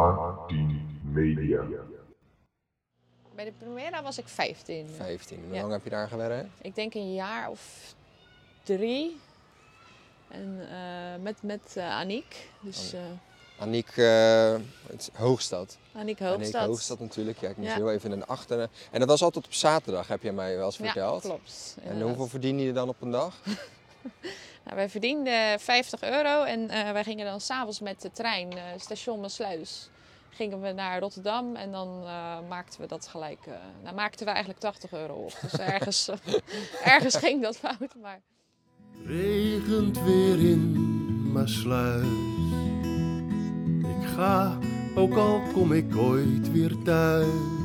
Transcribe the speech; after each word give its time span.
H10 0.00 0.56
Media. 1.12 1.64
Bij 3.34 3.44
de 3.44 3.52
Primera 3.58 4.02
was 4.02 4.18
ik 4.18 4.28
15. 4.28 4.88
15. 4.88 5.44
Hoe 5.46 5.54
Ja. 5.54 5.60
lang 5.60 5.72
heb 5.72 5.84
je 5.84 5.90
daar 5.90 6.08
gewerkt? 6.08 6.48
Ik 6.60 6.74
denk 6.74 6.94
een 6.94 7.14
jaar 7.14 7.50
of 7.50 7.94
drie. 8.62 9.20
En 10.28 10.58
eh, 10.70 11.22
met, 11.22 11.42
met 11.42 11.74
eh 11.76 11.90
Aniek. 11.96 12.48
Dus 12.60 12.94
Aniek 13.58 13.88
eh, 13.96 14.52
het 14.86 15.00
is 15.00 15.08
Hoogstad. 15.14 15.78
Aniek 15.92 16.20
Aniek 16.20 16.36
Hoogstad. 16.38 16.66
Hoogstad 16.66 17.00
natuurlijk. 17.00 17.38
Ja, 17.38 17.48
ik 17.48 17.56
moest 17.56 17.68
Ja. 17.70 17.76
heel 17.76 17.92
even 17.92 18.12
in 18.12 18.18
de 18.18 18.26
achteren. 18.26 18.68
En 18.90 18.98
dat 19.00 19.08
was 19.08 19.22
altijd 19.22 19.46
op 19.46 19.52
zaterdag, 19.52 20.08
heb 20.08 20.22
je 20.22 20.32
mij 20.32 20.56
wel 20.56 20.66
eens 20.66 20.76
Ja, 20.76 20.84
verteld. 20.84 21.20
klopt. 21.22 21.76
En 21.82 22.00
hoeveel 22.02 22.26
verdien 22.26 22.58
je 22.58 22.72
dan 22.72 22.88
op 22.88 23.00
een 23.00 23.10
dag? 23.10 23.34
Nou, 24.64 24.78
wij 24.78 24.88
verdienden 24.88 25.60
50 25.60 26.02
euro 26.02 26.42
en 26.42 26.70
eh, 26.70 26.90
wij 26.92 27.04
gingen 27.04 27.26
dan 27.26 27.40
s'avonds 27.40 27.80
met 27.80 28.02
de 28.02 28.10
trein, 28.10 28.52
eh, 28.52 28.62
station 28.76 29.20
Maasluis, 29.20 29.90
gingen 30.36 30.60
we 30.60 30.72
naar 30.72 31.00
Rotterdam 31.00 31.54
en 31.54 31.72
dan 31.72 32.02
eh, 32.04 32.36
maakten 32.48 32.80
we 32.80 32.86
dat 32.86 33.06
gelijk, 33.06 33.46
eh, 33.46 33.52
nou 33.82 33.94
maakten 33.94 34.26
we 34.26 34.32
eigenlijk 34.32 34.60
80 34.60 34.92
euro 34.92 35.14
op. 35.14 35.38
Dus 35.42 35.58
ergens, 35.74 36.10
ergens 36.84 37.16
ging 37.16 37.42
dat 37.42 37.56
fout, 37.56 37.94
maar... 38.02 38.20
Regent 39.04 40.02
weer 40.02 40.38
in 40.50 41.32
Maasluis. 41.32 42.06
Ik 44.00 44.08
ga, 44.14 44.58
ook 44.94 45.14
al 45.14 45.42
kom 45.52 45.72
ik 45.72 45.96
ooit 45.96 46.52
weer 46.52 46.82
thuis. 46.84 47.55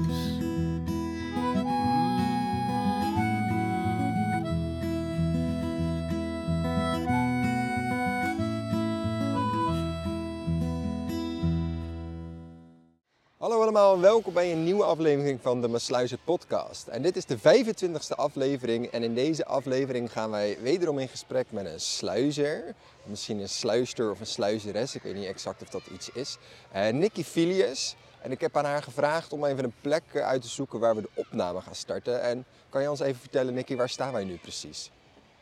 Allemaal 13.75 13.99
welkom 13.99 14.33
bij 14.33 14.51
een 14.51 14.63
nieuwe 14.63 14.83
aflevering 14.83 15.39
van 15.41 15.61
de 15.61 15.67
Masluizen 15.67 16.19
podcast. 16.23 16.87
En 16.87 17.01
dit 17.01 17.15
is 17.15 17.25
de 17.25 17.37
25e 17.37 18.15
aflevering 18.15 18.87
en 18.87 19.03
in 19.03 19.13
deze 19.13 19.45
aflevering 19.45 20.11
gaan 20.11 20.31
wij 20.31 20.57
wederom 20.61 20.99
in 20.99 21.07
gesprek 21.07 21.45
met 21.49 21.65
een 21.65 21.79
sluizer. 21.79 22.75
Misschien 23.03 23.39
een 23.39 23.49
sluister 23.49 24.11
of 24.11 24.19
een 24.19 24.25
sluizeres, 24.25 24.95
ik 24.95 25.01
weet 25.01 25.15
niet 25.15 25.25
exact 25.25 25.61
of 25.61 25.69
dat 25.69 25.81
iets 25.91 26.09
is. 26.09 26.37
Eh 26.71 26.93
Nikki 26.93 27.23
Filius. 27.23 27.95
En 28.21 28.31
ik 28.31 28.41
heb 28.41 28.57
aan 28.57 28.65
haar 28.65 28.83
gevraagd 28.83 29.33
om 29.33 29.45
even 29.45 29.63
een 29.63 29.75
plek 29.81 30.03
eh, 30.11 30.27
uit 30.27 30.41
te 30.41 30.47
zoeken 30.47 30.79
waar 30.79 30.95
we 30.95 31.01
de 31.01 31.11
opname 31.13 31.61
gaan 31.61 31.75
starten. 31.75 32.21
En 32.21 32.45
kan 32.69 32.81
je 32.81 32.89
ons 32.89 32.99
even 32.99 33.19
vertellen, 33.19 33.53
Nikki, 33.53 33.75
waar 33.75 33.89
staan 33.89 34.13
wij 34.13 34.23
nu 34.23 34.37
precies? 34.37 34.91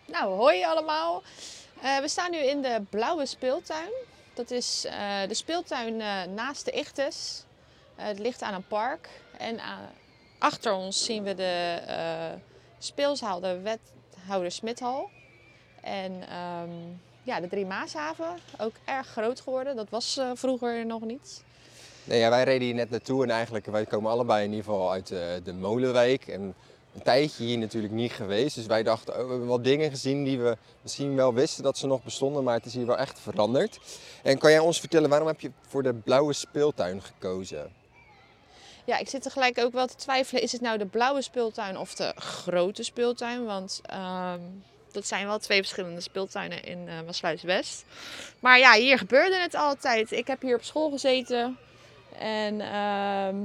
Nou, 0.05 0.35
hoi 0.35 0.63
allemaal. 0.63 1.23
Eh, 1.81 1.97
we 1.97 2.07
staan 2.07 2.31
nu 2.31 2.37
in 2.37 2.61
de 2.61 2.81
Blauwe 2.89 3.25
Speeltuin. 3.25 3.91
Dat 4.33 4.51
is 4.51 4.81
de 5.27 5.33
speeltuin 5.33 5.97
naast 6.33 6.65
de 6.65 6.71
Ichtes. 6.71 7.43
Eh, 7.99 8.05
het 8.05 8.19
ligt 8.19 8.41
aan 8.41 8.53
een 8.53 8.67
park. 8.67 9.09
En 9.37 9.59
achter 10.37 10.73
ons 10.73 11.05
zien 11.05 11.23
we 11.23 11.35
de 11.35 11.79
eh, 11.87 12.39
speelzaal, 12.77 13.39
de 13.39 13.59
wethouder 13.61 14.51
Smithal. 14.51 15.09
En 15.81 16.27
ehm, 16.29 16.69
ja, 17.23 17.39
de 17.39 17.47
Drie 17.47 17.65
Maashaven, 17.65 18.37
ook 18.57 18.73
erg 18.85 19.07
groot 19.07 19.41
geworden. 19.41 19.75
Dat 19.75 19.89
was 19.89 20.17
eh, 20.17 20.31
vroeger 20.33 20.85
nog 20.85 21.01
niet. 21.01 21.43
Nee, 22.03 22.19
ja, 22.19 22.29
wij 22.29 22.43
reden 22.43 22.65
hier 22.65 22.75
net 22.75 22.89
naartoe 22.89 23.23
en 23.23 23.29
eigenlijk, 23.29 23.65
wij 23.65 23.85
komen 23.85 24.11
allebei 24.11 24.43
in 24.43 24.49
ieder 24.49 24.65
geval 24.65 24.91
uit 24.91 25.07
de, 25.43 25.53
Molenwijk. 25.59 26.27
En 26.27 26.41
een 26.93 27.01
tijdje 27.03 27.43
hier 27.43 27.57
natuurlijk 27.57 27.93
niet 27.93 28.11
geweest. 28.11 28.55
Dus 28.55 28.65
wij 28.65 28.83
dachten, 28.83 29.13
oh, 29.13 29.23
we 29.23 29.29
hebben 29.29 29.47
wat 29.47 29.63
dingen 29.63 29.89
gezien 29.89 30.23
die 30.23 30.39
we 30.39 30.57
misschien 30.81 31.15
wel 31.15 31.33
wisten 31.33 31.63
dat 31.63 31.77
ze 31.77 31.87
nog 31.87 32.03
bestonden, 32.03 32.43
maar 32.43 32.55
het 32.55 32.65
is 32.65 32.73
hier 32.73 32.85
wel 32.85 32.97
echt 32.97 33.19
veranderd. 33.19 33.79
En 34.23 34.37
kan 34.37 34.51
jij 34.51 34.59
ons 34.59 34.79
vertellen, 34.79 35.09
waarom 35.09 35.27
heb 35.27 35.39
je 35.39 35.51
voor 35.67 35.83
de 35.83 35.93
blauwe 35.93 36.33
speeltuin 36.33 37.01
gekozen? 37.01 37.78
Ja, 38.89 38.97
ik 38.97 39.09
zit 39.09 39.21
tegelijk 39.21 39.59
ook 39.59 39.73
wel 39.73 39.87
te 39.87 39.95
twijfelen, 39.95 40.41
is 40.41 40.51
het 40.51 40.61
nou 40.61 40.77
de 40.77 40.85
blauwe 40.85 41.21
speeltuin 41.21 41.77
of 41.77 41.95
de 41.95 42.13
grote 42.15 42.83
speeltuin? 42.83 43.45
Want 43.45 43.81
ehm, 43.85 44.39
dat 44.91 45.07
zijn 45.07 45.27
wel 45.27 45.39
twee 45.39 45.59
verschillende 45.59 46.01
speeltuinen 46.01 46.63
in 46.63 46.87
eh 46.87 47.01
Maasluis 47.05 47.41
West. 47.41 47.85
Maar 48.39 48.59
ja, 48.59 48.73
hier 48.73 48.97
gebeurde 48.97 49.35
het 49.35 49.55
altijd. 49.55 50.11
Ik 50.11 50.27
heb 50.27 50.41
hier 50.41 50.55
op 50.55 50.63
school 50.63 50.89
gezeten 50.89 51.57
en 52.19 52.61
ehm, 52.61 53.37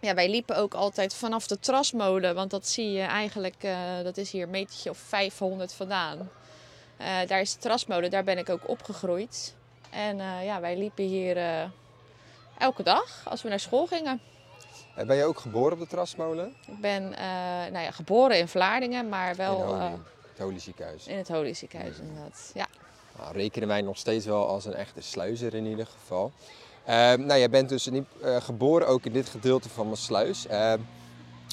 ja, 0.00 0.14
wij 0.14 0.30
liepen 0.30 0.56
ook 0.56 0.74
altijd 0.74 1.14
vanaf 1.14 1.46
de 1.46 1.58
trasmolen, 1.58 2.34
want 2.34 2.50
dat 2.50 2.68
zie 2.68 2.90
je 2.92 3.02
eigenlijk, 3.02 3.56
eh, 3.58 4.02
dat 4.02 4.16
is 4.16 4.30
hier 4.30 4.42
een 4.42 4.50
metertje 4.50 4.90
of 4.90 4.98
500 4.98 5.72
vandaan. 5.72 6.30
Eh, 6.96 7.06
daar 7.26 7.40
is 7.40 7.52
de 7.52 7.58
trasmolen, 7.58 8.10
daar 8.10 8.24
ben 8.24 8.38
ik 8.38 8.48
ook 8.48 8.68
opgegroeid. 8.68 9.54
En 9.90 10.16
ja, 10.44 10.60
wij 10.60 10.76
liepen 10.76 11.04
hier 11.04 11.36
elke 12.58 12.82
dag 12.82 13.20
als 13.24 13.42
we 13.42 13.48
naar 13.48 13.60
school 13.60 13.86
gingen. 13.86 14.20
Eh, 14.96 15.06
Ben 15.06 15.16
je 15.16 15.24
ook 15.24 15.38
geboren 15.38 15.72
op 15.72 15.78
de 15.78 15.86
Trasmolen? 15.86 16.54
Ik 16.66 16.80
ben 16.80 17.12
eh, 17.12 17.26
nou 17.72 17.78
ja, 17.78 17.90
geboren 17.90 18.38
in 18.38 18.48
Vlaardingen, 18.48 19.08
maar 19.08 19.36
wel 19.36 19.58
in 19.60 19.66
Holy, 19.66 19.80
eh, 19.80 19.90
het 20.30 20.38
Holy 20.38 20.58
Ziekenhuis. 20.58 21.06
in 21.06 21.16
het 21.16 21.28
Holy 21.28 21.54
Ziekenhuis 21.54 21.98
inderdaad. 21.98 22.50
Ja. 22.54 22.66
Nou, 23.18 23.32
rekenen 23.32 23.68
wij 23.68 23.82
nog 23.82 23.98
steeds 23.98 24.26
wel 24.26 24.48
als 24.48 24.64
een 24.64 24.74
echte 24.74 25.00
sluizer 25.00 25.54
in 25.54 25.66
ieder 25.66 25.86
geval. 25.86 26.32
Ehm, 26.84 27.26
nou, 27.26 27.38
jij 27.38 27.50
bent 27.50 27.68
dus 27.68 27.86
niet, 27.86 28.06
geboren 28.22 28.88
ook 28.88 29.04
in 29.04 29.12
dit 29.12 29.28
gedeelte 29.28 29.68
van 29.68 29.88
Maasluis. 29.88 30.46
Ehm, 30.46 30.78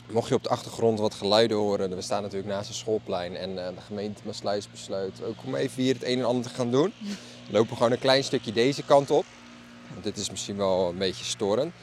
mocht 0.09 0.27
je 0.27 0.35
op 0.35 0.43
de 0.43 0.49
achtergrond 0.49 0.99
wat 0.99 1.13
geluiden 1.13 1.57
horen, 1.57 1.95
we 1.95 2.01
staan 2.01 2.21
natuurlijk 2.21 2.53
naast 2.53 2.69
een 2.69 2.75
schoolplein 2.75 3.35
en 3.35 3.55
de 3.55 3.81
gemeente 3.85 4.21
Maasluis 4.25 4.71
besluit 4.71 5.23
ook 5.23 5.35
om 5.45 5.55
even 5.55 5.83
hier 5.83 5.93
het 5.93 6.03
een 6.03 6.19
en 6.19 6.25
ander 6.25 6.43
te 6.43 6.55
gaan 6.55 6.71
doen. 6.71 6.93
We 7.47 7.51
lopen 7.51 7.75
gewoon 7.77 7.91
een 7.91 7.99
klein 7.99 8.23
stukje 8.23 8.51
deze 8.51 8.83
kant 8.83 9.11
op. 9.11 9.25
Want 9.91 10.03
dit 10.03 10.17
is 10.17 10.29
misschien 10.29 10.57
wel 10.57 10.89
een 10.89 10.97
beetje 10.97 11.25
storend. 11.25 11.73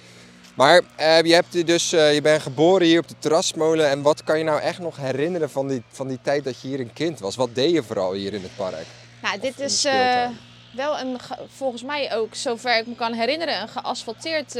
Maar 0.60 0.82
eh, 0.97 1.22
je, 1.22 1.34
hebt 1.34 1.66
dus, 1.66 1.93
eh, 1.93 2.15
je 2.15 2.21
bent 2.21 2.43
geboren 2.43 2.87
hier 2.87 2.98
op 3.00 3.09
de 3.09 3.15
terrasmolen. 3.19 3.88
En 3.91 4.03
wat 4.03 4.25
kan 4.25 4.38
je 4.38 4.44
nou 4.44 4.60
echt 4.60 4.78
nog 4.78 4.97
herinneren 4.97 5.50
van 5.50 5.69
die, 5.69 5.82
van 5.88 6.09
die 6.09 6.19
tijd 6.22 6.44
dat 6.44 6.60
je 6.60 6.69
hier 6.69 6.81
een 6.81 6.93
kind 6.93 7.19
was? 7.21 7.37
Wat 7.37 7.54
deed 7.54 7.71
je 7.71 7.82
vooral 7.82 8.12
hier 8.12 8.34
in 8.34 8.43
het 8.43 8.56
park? 8.56 8.87
Nou, 9.22 9.34
Of 9.34 9.41
dit 9.41 9.60
is 9.60 9.84
eh, 9.84 10.28
wel 10.75 10.98
een, 10.98 11.21
ge- 11.21 11.47
volgens 11.48 11.82
mij 11.82 12.15
ook, 12.16 12.34
zover 12.34 12.78
ik 12.78 12.87
me 12.87 12.94
kan 12.94 13.12
herinneren, 13.12 13.60
een 13.62 13.69
geasfalteerd 13.69 14.59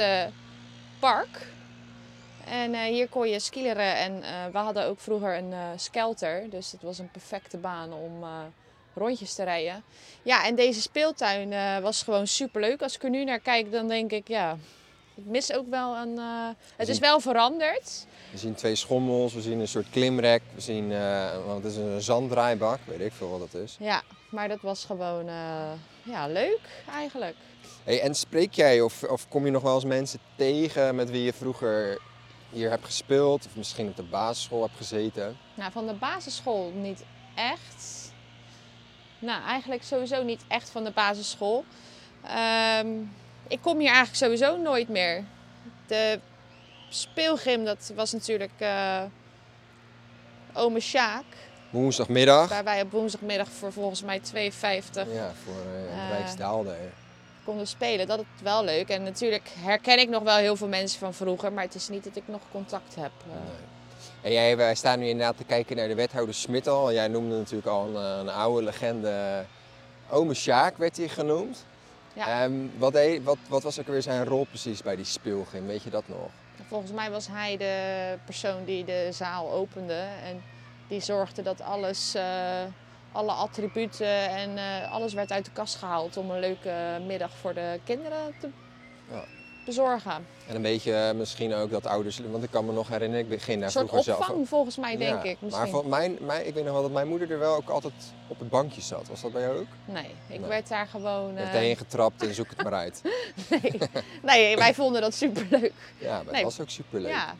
park. 0.99 1.47
En 2.45 2.75
hier 2.85 3.09
kon 3.09 3.29
je 3.29 3.41
skileren 3.41 3.97
en 3.97 4.23
we 4.53 4.59
hadden 4.59 4.85
ook 4.87 5.01
vroeger 5.01 5.37
een 5.37 5.55
skelter. 5.77 6.51
Dus 6.51 6.73
het 6.73 6.83
was 6.83 6.99
een 6.99 7.11
perfecte 7.11 7.57
baan 7.57 7.93
om 7.93 8.25
rondjes 8.95 9.35
te 9.35 9.43
rijden. 9.45 9.83
Ja, 10.23 10.47
en 10.47 10.55
deze 10.55 10.81
speeltuin 10.81 11.83
was 11.83 12.03
gewoon 12.03 12.27
superleuk. 12.27 12.83
Als 12.83 12.95
ik 12.95 13.03
er 13.03 13.11
nu 13.11 13.25
naar 13.25 13.41
kijk, 13.41 13.73
dan 13.73 13.89
denk 13.89 14.11
ik, 14.11 14.29
ja, 14.29 14.57
ik 15.25 15.31
mis 15.31 15.53
ook 15.53 15.69
wel 15.71 15.97
een... 15.97 16.19
eh, 16.19 16.49
het 16.77 16.89
is 16.89 16.99
wel 16.99 17.21
veranderd. 17.21 18.07
We 18.31 18.39
zien 18.39 18.55
twee 18.55 18.75
schommels, 18.75 19.35
we 19.35 19.41
zien 19.41 19.61
een 19.61 19.69
soort 19.69 19.91
klimrek, 19.91 20.43
we 20.55 20.61
zien, 20.61 20.93
eh 20.93 21.45
want 21.47 21.63
het 21.65 21.73
is 21.73 21.79
een 21.79 22.01
zanddraaibak, 22.01 22.79
weet 22.85 23.01
ik 23.01 23.13
veel 23.13 23.31
wat 23.31 23.53
dat 23.53 23.63
is. 23.63 23.77
Ja, 23.81 24.03
maar 24.31 24.49
dat 24.49 24.61
was 24.61 24.85
gewoon 24.85 25.29
eh, 25.29 25.73
ja, 26.03 26.27
leuk 26.27 26.61
eigenlijk. 26.91 27.37
Hey, 27.85 28.01
en 28.01 28.15
spreek 28.15 28.53
jij 28.53 28.81
of, 28.81 29.03
of 29.03 29.29
kom 29.29 29.45
je 29.45 29.51
nog 29.51 29.63
wel 29.63 29.75
eens 29.75 29.85
mensen 29.85 30.21
tegen 30.37 30.95
met 30.95 31.11
wie 31.11 31.23
je 31.23 31.33
vroeger 31.33 32.01
hier 32.51 32.71
hebt 32.71 32.85
gespeeld 32.85 33.47
of 33.47 33.57
misschien 33.57 33.89
op 33.89 33.97
de 33.97 34.03
basisschool 34.03 34.63
hebt 34.63 34.77
gezeten? 34.77 35.37
Nou, 35.55 35.73
van 35.73 35.87
de 35.87 35.95
basisschool 35.95 36.73
niet 36.75 37.05
echt. 37.35 38.13
Nou, 39.19 39.43
eigenlijk 39.43 39.83
sowieso 39.83 40.23
niet 40.23 40.45
echt 40.49 40.71
van 40.71 40.85
de 40.85 40.91
basisschool. 40.91 41.65
Ehm, 42.25 42.89
ik 43.51 43.61
kom 43.63 43.79
hier 43.79 43.93
eigenlijk 43.93 44.17
sowieso 44.17 44.57
nooit 44.63 44.89
meer. 44.89 45.25
De 45.87 46.21
speelgym, 46.89 47.65
dat 47.65 47.93
was 47.95 48.13
natuurlijk 48.13 48.53
eh 48.59 49.03
ome 50.53 50.81
Sjaak. 50.81 51.25
Woensdagmiddag. 51.71 52.49
Waar 52.49 52.65
wij 52.65 52.81
op 52.83 52.91
woensdagmiddag 52.91 53.49
voor 53.49 53.73
volgens 53.73 54.03
mij 54.03 54.21
2,50 54.21 55.13
Ja, 55.13 55.33
voor 55.45 55.55
Eh, 55.91 56.11
Rijksdaalde. 56.11 56.75
konden 57.45 57.67
spelen. 57.67 58.07
Dat 58.07 58.19
is 58.19 58.43
wel 58.43 58.65
leuk. 58.65 58.89
En 58.89 59.03
natuurlijk 59.03 59.49
herken 59.59 59.99
ik 59.99 60.09
nog 60.09 60.23
wel 60.23 60.37
heel 60.37 60.57
veel 60.57 60.69
mensen 60.69 60.99
van 60.99 61.15
vroeger. 61.15 61.53
Maar 61.53 61.65
het 61.65 61.75
is 61.75 61.89
niet 61.89 62.05
dat 62.05 62.17
ik 62.17 62.23
nog 62.27 62.41
contact 62.51 62.95
heb. 62.95 63.11
eh. 63.31 63.37
En 64.23 64.33
jij, 64.33 64.57
wij 64.57 64.75
staan 64.75 64.99
nu 64.99 65.07
inderdaad 65.09 65.37
te 65.37 65.45
kijken 65.45 65.77
naar 65.77 65.89
de 65.89 65.95
wethouder 65.95 66.35
Smit 66.35 66.69
al. 66.69 66.93
Jij 66.93 67.09
noemde 67.09 67.37
natuurlijk 67.37 67.67
al 67.69 67.87
een, 67.87 67.95
een 68.19 68.29
oude 68.29 68.65
legende. 68.65 69.45
Ome 70.11 70.35
Sjaak 70.35 70.77
werd 70.77 70.97
hij 70.97 71.09
genoemd. 71.09 71.65
Ja. 72.15 72.43
Ehm, 72.43 72.69
wat, 72.79 72.93
deed- 72.93 73.25
wat, 73.25 73.39
wat 73.49 73.63
was 73.63 73.79
ook 73.81 73.87
weer 73.87 74.03
zijn 74.03 74.25
rol 74.25 74.45
precies 74.45 74.83
bij 74.83 74.97
die 74.97 75.05
speelgym? 75.05 75.67
Weet 75.67 75.83
je 75.83 75.91
dat 75.91 76.09
nog? 76.09 76.31
Volgens 76.69 76.93
mij 76.93 77.11
was 77.11 77.27
hij 77.27 77.57
de 77.57 78.19
persoon 78.25 78.65
die 78.65 78.85
de 78.85 79.09
zaal 79.13 79.53
opende 79.53 80.07
en 80.25 80.43
die 80.87 81.01
zorgde 81.01 81.43
dat 81.43 81.61
alles, 81.61 82.15
eh, 82.15 82.65
alle 83.13 83.33
attributen 83.33 84.29
en 84.29 84.59
eh, 84.59 84.93
alles 84.93 85.13
werd 85.13 85.33
uit 85.33 85.45
de 85.45 85.51
kast 85.51 85.77
gehaald 85.77 86.17
om 86.17 86.31
een 86.31 86.41
leuke 86.41 87.03
middag 87.07 87.31
voor 87.37 87.55
de 87.55 87.81
kinderen 87.85 88.35
te 88.39 88.51
bezorgen. 89.65 90.27
En 90.47 90.57
een 90.57 90.63
beetje 90.63 90.93
eh, 90.95 91.15
misschien 91.15 91.55
ook 91.55 91.71
dat 91.71 91.87
ouders, 91.87 92.21
want 92.31 92.45
ik 92.45 92.51
kan 92.51 92.67
me 92.67 92.73
nog 92.73 92.89
herinneren, 92.89 93.25
ik 93.25 93.31
begin 93.31 93.55
daar 93.59 93.65
Een 93.67 93.71
soort 93.73 93.85
vroeger 93.89 94.05
zelf 94.13 94.19
opvang 94.19 94.39
ook. 94.41 94.47
volgens 94.47 94.77
mij, 94.77 94.97
denk 94.97 95.23
Ja, 95.25 95.31
ik. 95.31 95.41
Maar 95.41 95.51
Misschien. 95.51 95.71
van 95.71 95.89
mijn, 95.89 96.17
mijn, 96.21 96.47
ik 96.47 96.55
weet 96.55 96.65
nog 96.65 96.73
wel 96.73 96.83
dat 96.83 96.91
mijn 96.93 97.09
moeder 97.09 97.31
er 97.31 97.39
wel 97.39 97.57
ook 97.57 97.69
altijd 97.69 97.93
op 98.29 98.39
het 98.39 98.49
bankje 98.49 98.81
zat. 98.81 99.09
Was 99.09 99.21
dat 99.21 99.33
bij 99.33 99.43
jou 99.43 99.59
ook? 99.59 99.67
Nee, 99.85 100.05
ik 100.27 100.41
Nee. 100.41 100.49
werd 100.49 100.69
daar 100.69 100.87
gewoon... 100.87 101.27
Je 101.33 101.37
eh, 101.39 101.43
hebt 101.43 101.55
erheen 101.55 101.77
getrapt 101.77 102.23
en 102.27 102.35
zoek 102.35 102.49
het 102.49 102.63
maar 102.63 102.75
uit. 102.75 103.01
nee. 103.51 103.79
nee, 104.23 104.57
wij 104.57 104.75
vonden 104.75 105.01
dat 105.01 105.15
superleuk. 105.15 105.73
Ja, 105.99 106.15
maar 106.15 106.25
Nee. 106.25 106.35
het 106.35 106.43
was 106.43 106.61
ook 106.61 106.71
superleuk. 106.71 107.11
Ja, 107.13 107.35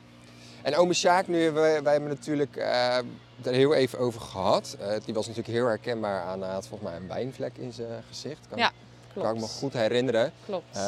En 0.63 0.77
ome 0.77 0.95
Sjaak, 0.95 1.27
nu, 1.27 1.51
wij, 1.51 1.83
wij 1.83 1.93
hebben 1.93 2.11
natuurlijk 2.11 2.57
eh 2.57 2.99
er 3.45 3.53
heel 3.53 3.75
even 3.75 3.99
over 3.99 4.21
gehad. 4.21 4.77
Eh, 4.81 4.93
die 5.05 5.15
was 5.15 5.27
natuurlijk 5.27 5.55
heel 5.57 5.67
herkenbaar 5.67 6.23
aan, 6.23 6.43
had 6.43 6.67
volgens 6.67 6.91
mij 6.91 6.99
een 7.01 7.09
wijnvlek 7.09 7.57
in 7.57 7.73
zijn 7.73 8.03
gezicht. 8.09 8.47
Kan, 8.49 8.59
Ja, 8.59 8.71
kan 9.15 9.23
ik 9.27 9.33
me 9.33 9.37
klopt. 9.39 9.53
goed 9.53 9.73
herinneren. 9.73 10.33
klopt. 10.45 10.79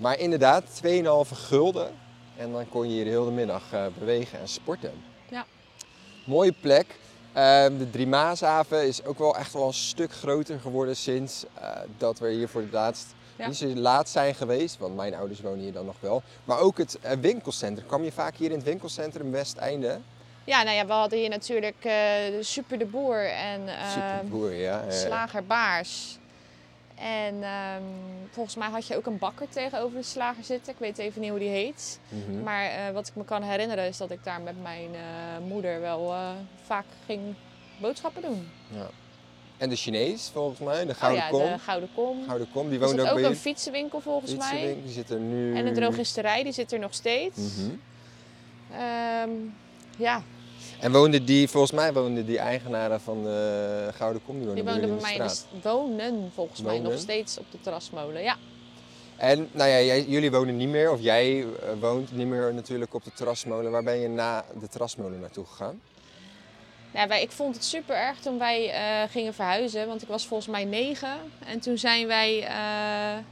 Maar 0.00 0.18
inderdaad, 0.18 0.64
2,5 0.84 0.90
gulden. 1.32 1.90
En 2.36 2.52
dan 2.52 2.68
kon 2.68 2.88
je 2.88 2.94
hier 2.94 3.04
heel 3.06 3.24
de 3.24 3.30
middag 3.30 3.62
eh, 3.72 3.84
bewegen 3.98 4.38
en 4.40 4.48
sporten. 4.48 4.92
Ja. 5.28 5.44
Mooie 6.26 6.54
plek. 6.60 6.86
Ehm, 7.32 7.78
de 7.78 7.90
Drie 7.90 8.06
Maashaven 8.06 8.86
is 8.86 9.04
ook 9.04 9.18
wel 9.18 9.36
echt 9.36 9.52
wel 9.52 9.66
een 9.66 9.72
stuk 9.72 10.12
groter 10.12 10.60
geworden 10.60 10.96
sinds 10.96 11.44
eh, 11.54 11.68
dat 11.98 12.18
we 12.18 12.30
hier 12.30 12.48
voor 12.48 12.60
het 12.60 12.72
laatst 12.72 13.06
Ja. 13.36 13.46
niet 13.46 13.56
zo 13.56 13.66
laat 13.66 14.08
zijn 14.08 14.34
geweest. 14.34 14.78
Want 14.78 14.96
mijn 14.96 15.14
ouders 15.14 15.40
wonen 15.40 15.58
hier 15.60 15.72
dan 15.72 15.86
nog 15.86 15.96
wel. 16.00 16.22
Maar 16.44 16.58
ook 16.58 16.78
het 16.78 16.98
eh, 17.00 17.12
winkelcentrum. 17.20 17.86
Kwam 17.86 18.04
je 18.04 18.12
vaak 18.12 18.36
hier 18.36 18.50
in 18.50 18.56
het 18.56 18.64
winkelcentrum 18.66 19.30
Westeinde? 19.30 19.98
Ja, 20.44 20.62
nou 20.62 20.76
ja, 20.76 20.86
we 20.86 20.92
hadden 20.92 21.18
hier 21.18 21.28
natuurlijk 21.28 21.82
de 21.82 22.38
Super 22.40 22.78
de 22.78 22.84
Boer 22.86 23.30
en 23.30 23.68
ehm, 23.68 23.90
Superboer, 23.90 24.52
ja. 24.52 24.82
eh, 24.88 24.92
Slager 24.92 25.44
Baars. 25.44 26.18
En 27.00 27.42
ehm, 27.42 27.82
volgens 28.30 28.56
mij 28.56 28.68
had 28.68 28.86
je 28.86 28.96
ook 28.96 29.06
een 29.06 29.18
bakker 29.18 29.48
tegenover 29.48 29.98
de 29.98 30.04
slager 30.04 30.44
zitten. 30.44 30.72
Ik 30.72 30.78
weet 30.78 30.98
even 30.98 31.20
niet 31.20 31.30
hoe 31.30 31.38
die 31.38 31.48
heet. 31.48 32.00
mhm. 32.08 32.42
Maar 32.42 32.64
eh, 32.64 32.90
wat 32.92 33.08
ik 33.08 33.14
me 33.14 33.24
kan 33.24 33.42
herinneren 33.42 33.86
is 33.86 33.96
dat 33.96 34.10
ik 34.10 34.24
daar 34.24 34.40
met 34.40 34.62
mijn 34.62 34.94
eh, 34.94 35.00
moeder 35.48 35.80
wel 35.80 36.12
eh, 36.12 36.30
vaak 36.64 36.84
ging 37.06 37.20
boodschappen 37.80 38.22
doen. 38.22 38.48
ja. 38.68 38.90
En 39.56 39.68
de 39.68 39.76
Chinees, 39.76 40.30
volgens 40.32 40.58
mij. 40.60 40.84
De 40.84 40.92
Oh 40.92 40.98
Gouden 40.98 41.22
ja, 41.22 41.28
Kom. 41.28 41.40
de 41.52 41.58
Gouden 41.58 41.88
Kom. 41.94 42.24
Gouden 42.26 42.50
Kom, 42.52 42.68
die 42.70 42.88
zit 42.88 43.00
ook 43.00 43.06
ook 43.06 43.14
bij 43.14 43.24
een 43.24 43.36
fietsenwinkel 43.36 44.00
volgens 44.00 44.36
mij. 44.36 44.46
Fietsenwinkel, 44.48 44.82
Die 44.84 44.92
zit 44.92 45.10
er 45.10 45.18
nu... 45.18 45.56
En 45.56 45.66
een 45.66 45.74
drogisterij, 45.74 46.42
die 46.42 46.52
zit 46.52 46.72
er 46.72 46.78
nog 46.78 46.94
steeds. 46.94 47.38
Mhm. 47.38 47.70
Ehm, 48.72 49.30
ja, 49.96 50.22
En 50.80 50.92
woonde 50.92 51.24
die, 51.24 51.48
volgens 51.48 51.72
mij 51.72 51.92
woonden 51.92 52.26
die 52.26 52.38
eigenaren 52.38 53.00
van 53.00 53.22
de 53.22 53.88
Gouden 53.94 54.22
Kom, 54.24 54.34
die 54.34 54.54
die 54.54 54.64
woonden, 54.64 54.74
woonden 54.88 54.88
bij 54.88 55.16
mij 55.18 55.26
in 55.26 55.32
de 55.60 55.68
wonen 55.68 56.30
volgens 56.34 56.62
mij 56.62 56.78
nog 56.78 56.98
steeds 56.98 57.38
op 57.38 57.44
de 57.50 57.60
terrasmolen. 57.60 58.22
Ja, 58.22 58.36
En 59.16 59.48
nou 59.52 59.70
ja, 59.70 59.80
jij, 59.80 60.04
jullie 60.04 60.30
wonen 60.30 60.56
niet 60.56 60.68
meer, 60.68 60.90
of 60.90 61.00
jij 61.00 61.40
eh, 61.40 61.46
woont 61.80 62.12
niet 62.12 62.26
meer 62.26 62.54
natuurlijk 62.54 62.94
op 62.94 63.04
de 63.04 63.12
terrasmolen. 63.12 63.70
Waar 63.70 63.82
ben 63.82 64.00
je 64.00 64.08
na 64.08 64.44
de 64.60 64.68
terrasmolen 64.68 65.20
naartoe 65.20 65.46
gegaan? 65.46 65.80
Ja, 66.94 67.08
wij, 67.08 67.22
ik 67.22 67.30
vond 67.30 67.54
het 67.54 67.64
super 67.64 67.96
erg 67.96 68.18
toen 68.18 68.38
wij 68.38 68.70
eh, 68.70 69.10
gingen 69.10 69.34
verhuizen, 69.34 69.86
want 69.86 70.02
ik 70.02 70.08
was 70.08 70.26
volgens 70.26 70.48
mij 70.48 70.64
negen. 70.64 71.16
En 71.46 71.60
toen 71.60 71.78
zijn 71.78 72.06
wij 72.06 72.42
eh, 72.42 73.24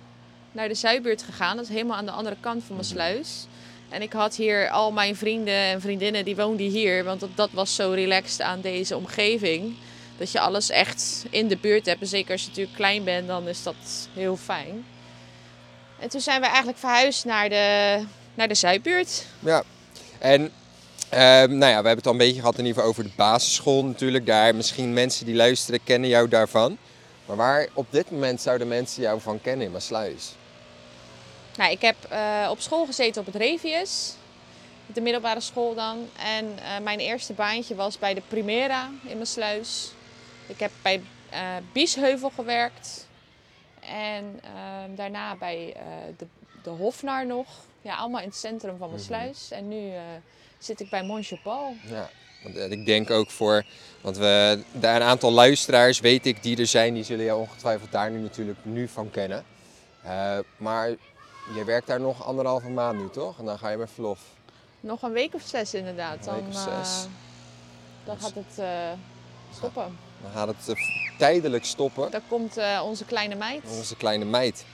naar 0.52 0.68
de 0.68 0.74
Zuidbuurt 0.74 1.22
gegaan, 1.22 1.56
dat 1.56 1.64
is 1.64 1.70
helemaal 1.70 1.96
aan 1.96 2.06
de 2.06 2.12
andere 2.12 2.36
kant 2.40 2.64
van 2.64 2.74
mijn 2.74 2.88
sluis. 2.88 3.46
En 3.88 4.02
ik 4.02 4.12
had 4.12 4.36
hier 4.36 4.68
al 4.70 4.92
mijn 4.92 5.16
vrienden 5.16 5.54
en 5.54 5.80
vriendinnen, 5.80 6.24
die 6.24 6.36
woonden 6.36 6.66
hier, 6.66 7.04
want 7.04 7.24
dat, 7.34 7.50
was 7.52 7.74
zo 7.74 7.90
relaxed 7.90 8.40
aan 8.40 8.60
deze 8.60 8.96
omgeving. 8.96 9.76
Dat 10.18 10.32
je 10.32 10.40
alles 10.40 10.70
echt 10.70 11.24
in 11.30 11.48
de 11.48 11.56
buurt 11.56 11.86
hebt. 11.86 12.00
En 12.00 12.06
zeker 12.06 12.32
als 12.32 12.42
je 12.42 12.48
natuurlijk 12.48 12.76
klein 12.76 13.04
bent, 13.04 13.26
dan 13.26 13.48
is 13.48 13.62
dat 13.62 14.08
heel 14.12 14.36
fijn. 14.36 14.84
En 15.98 16.08
toen 16.08 16.20
zijn 16.20 16.40
we 16.40 16.46
eigenlijk 16.46 16.78
verhuisd 16.78 17.24
naar 17.24 17.48
de, 17.48 17.98
naar 18.34 18.48
de 18.48 18.54
Zuidbuurt. 18.54 19.24
Ja. 19.38 19.62
En 20.18 20.50
ehm, 21.08 21.58
nou 21.58 21.72
ja, 21.72 21.80
we 21.80 21.86
hebben 21.86 21.96
het 21.96 22.06
al 22.06 22.12
een 22.12 22.18
beetje 22.18 22.40
gehad 22.40 22.58
in 22.58 22.66
ieder 22.66 22.74
geval 22.74 22.90
over 22.90 23.02
de 23.04 23.16
basisschool 23.16 23.84
natuurlijk. 23.84 24.26
Daar 24.26 24.54
misschien 24.54 24.92
mensen 24.92 25.26
die 25.26 25.34
luisteren 25.34 25.80
kennen 25.84 26.08
jou 26.08 26.28
daarvan. 26.28 26.78
Maar 27.26 27.36
waar 27.36 27.68
op 27.72 27.86
dit 27.90 28.10
moment 28.10 28.40
zouden 28.40 28.68
mensen 28.68 29.02
jou 29.02 29.20
van 29.20 29.40
kennen 29.40 29.66
in 29.66 29.72
Maasluis? 29.72 30.34
Nou, 31.58 31.70
ik 31.70 31.80
heb 31.80 31.96
eh, 32.08 32.48
op 32.50 32.60
school 32.60 32.86
gezeten 32.86 33.20
op 33.20 33.26
het 33.26 33.36
Revius, 33.36 34.14
de 34.86 35.00
middelbare 35.00 35.40
school 35.40 35.74
dan. 35.74 36.08
En 36.18 36.58
eh, 36.58 36.78
mijn 36.82 36.98
eerste 36.98 37.32
baantje 37.32 37.74
was 37.74 37.98
bij 37.98 38.14
de 38.14 38.22
Primera 38.28 38.90
in 39.02 39.14
mijn 39.14 39.26
sluis. 39.26 39.92
Ik 40.46 40.60
heb 40.60 40.70
bij 40.82 41.02
eh, 41.30 41.40
Biesheuvel 41.72 42.30
gewerkt. 42.30 43.06
En 43.80 44.40
ehm, 44.42 44.94
daarna 44.94 45.36
bij 45.36 45.76
de, 46.16 46.26
de 46.62 46.70
Hofnar 46.70 47.26
nog. 47.26 47.46
Ja, 47.82 47.96
allemaal 47.96 48.20
in 48.20 48.28
het 48.28 48.36
centrum 48.36 48.76
van 48.78 48.88
mijn 48.90 49.00
Mhm. 49.00 49.12
sluis. 49.12 49.50
En 49.50 49.68
nu 49.68 49.92
zit 50.58 50.80
ik 50.80 50.90
bij 50.90 51.02
Montjepal. 51.02 51.74
Ja, 51.84 52.10
want 52.42 52.72
ik 52.72 52.86
denk 52.86 53.10
ook 53.10 53.30
voor, 53.30 53.64
want 54.00 54.16
we, 54.16 54.62
daar 54.72 54.96
een 54.96 55.06
aantal 55.06 55.30
luisteraars 55.32 56.00
weet 56.00 56.26
ik 56.26 56.42
die 56.42 56.56
er 56.58 56.66
zijn, 56.66 56.94
die 56.94 57.04
zullen 57.04 57.24
jou 57.24 57.40
ongetwijfeld 57.40 57.92
daar 57.92 58.10
nu 58.10 58.18
natuurlijk 58.18 58.58
nu 58.62 58.88
van 58.88 59.10
kennen. 59.10 59.44
Maar 60.56 60.96
je 61.54 61.64
werkt 61.64 61.86
daar 61.86 62.00
nog 62.00 62.26
anderhalve 62.26 62.68
maand 62.68 62.98
nu 62.98 63.08
toch? 63.10 63.38
En 63.38 63.44
dan 63.44 63.58
ga 63.58 63.68
je 63.68 63.76
met 63.76 63.90
verlof. 63.94 64.20
Nog 64.80 65.02
een 65.02 65.12
week 65.12 65.34
of 65.34 65.42
zes 65.44 65.74
inderdaad. 65.74 66.26
Een 66.26 66.34
week 66.34 66.52
Dan, 66.52 66.62
of 66.62 66.66
eh, 66.66 66.82
zes. 66.84 67.06
dan 68.04 68.18
gaat 68.20 68.34
het 68.34 68.58
eh, 68.58 68.68
stoppen. 69.54 69.98
Dan 70.22 70.30
gaat 70.34 70.48
het 70.48 70.68
eh, 70.68 70.74
tijdelijk 71.18 71.64
stoppen. 71.64 72.10
Dan 72.10 72.22
komt 72.28 72.58
onze 72.82 73.04
kleine 73.04 73.34
meid. 73.34 73.62
Onze 73.76 73.96
kleine 73.96 74.24
meid. 74.24 74.64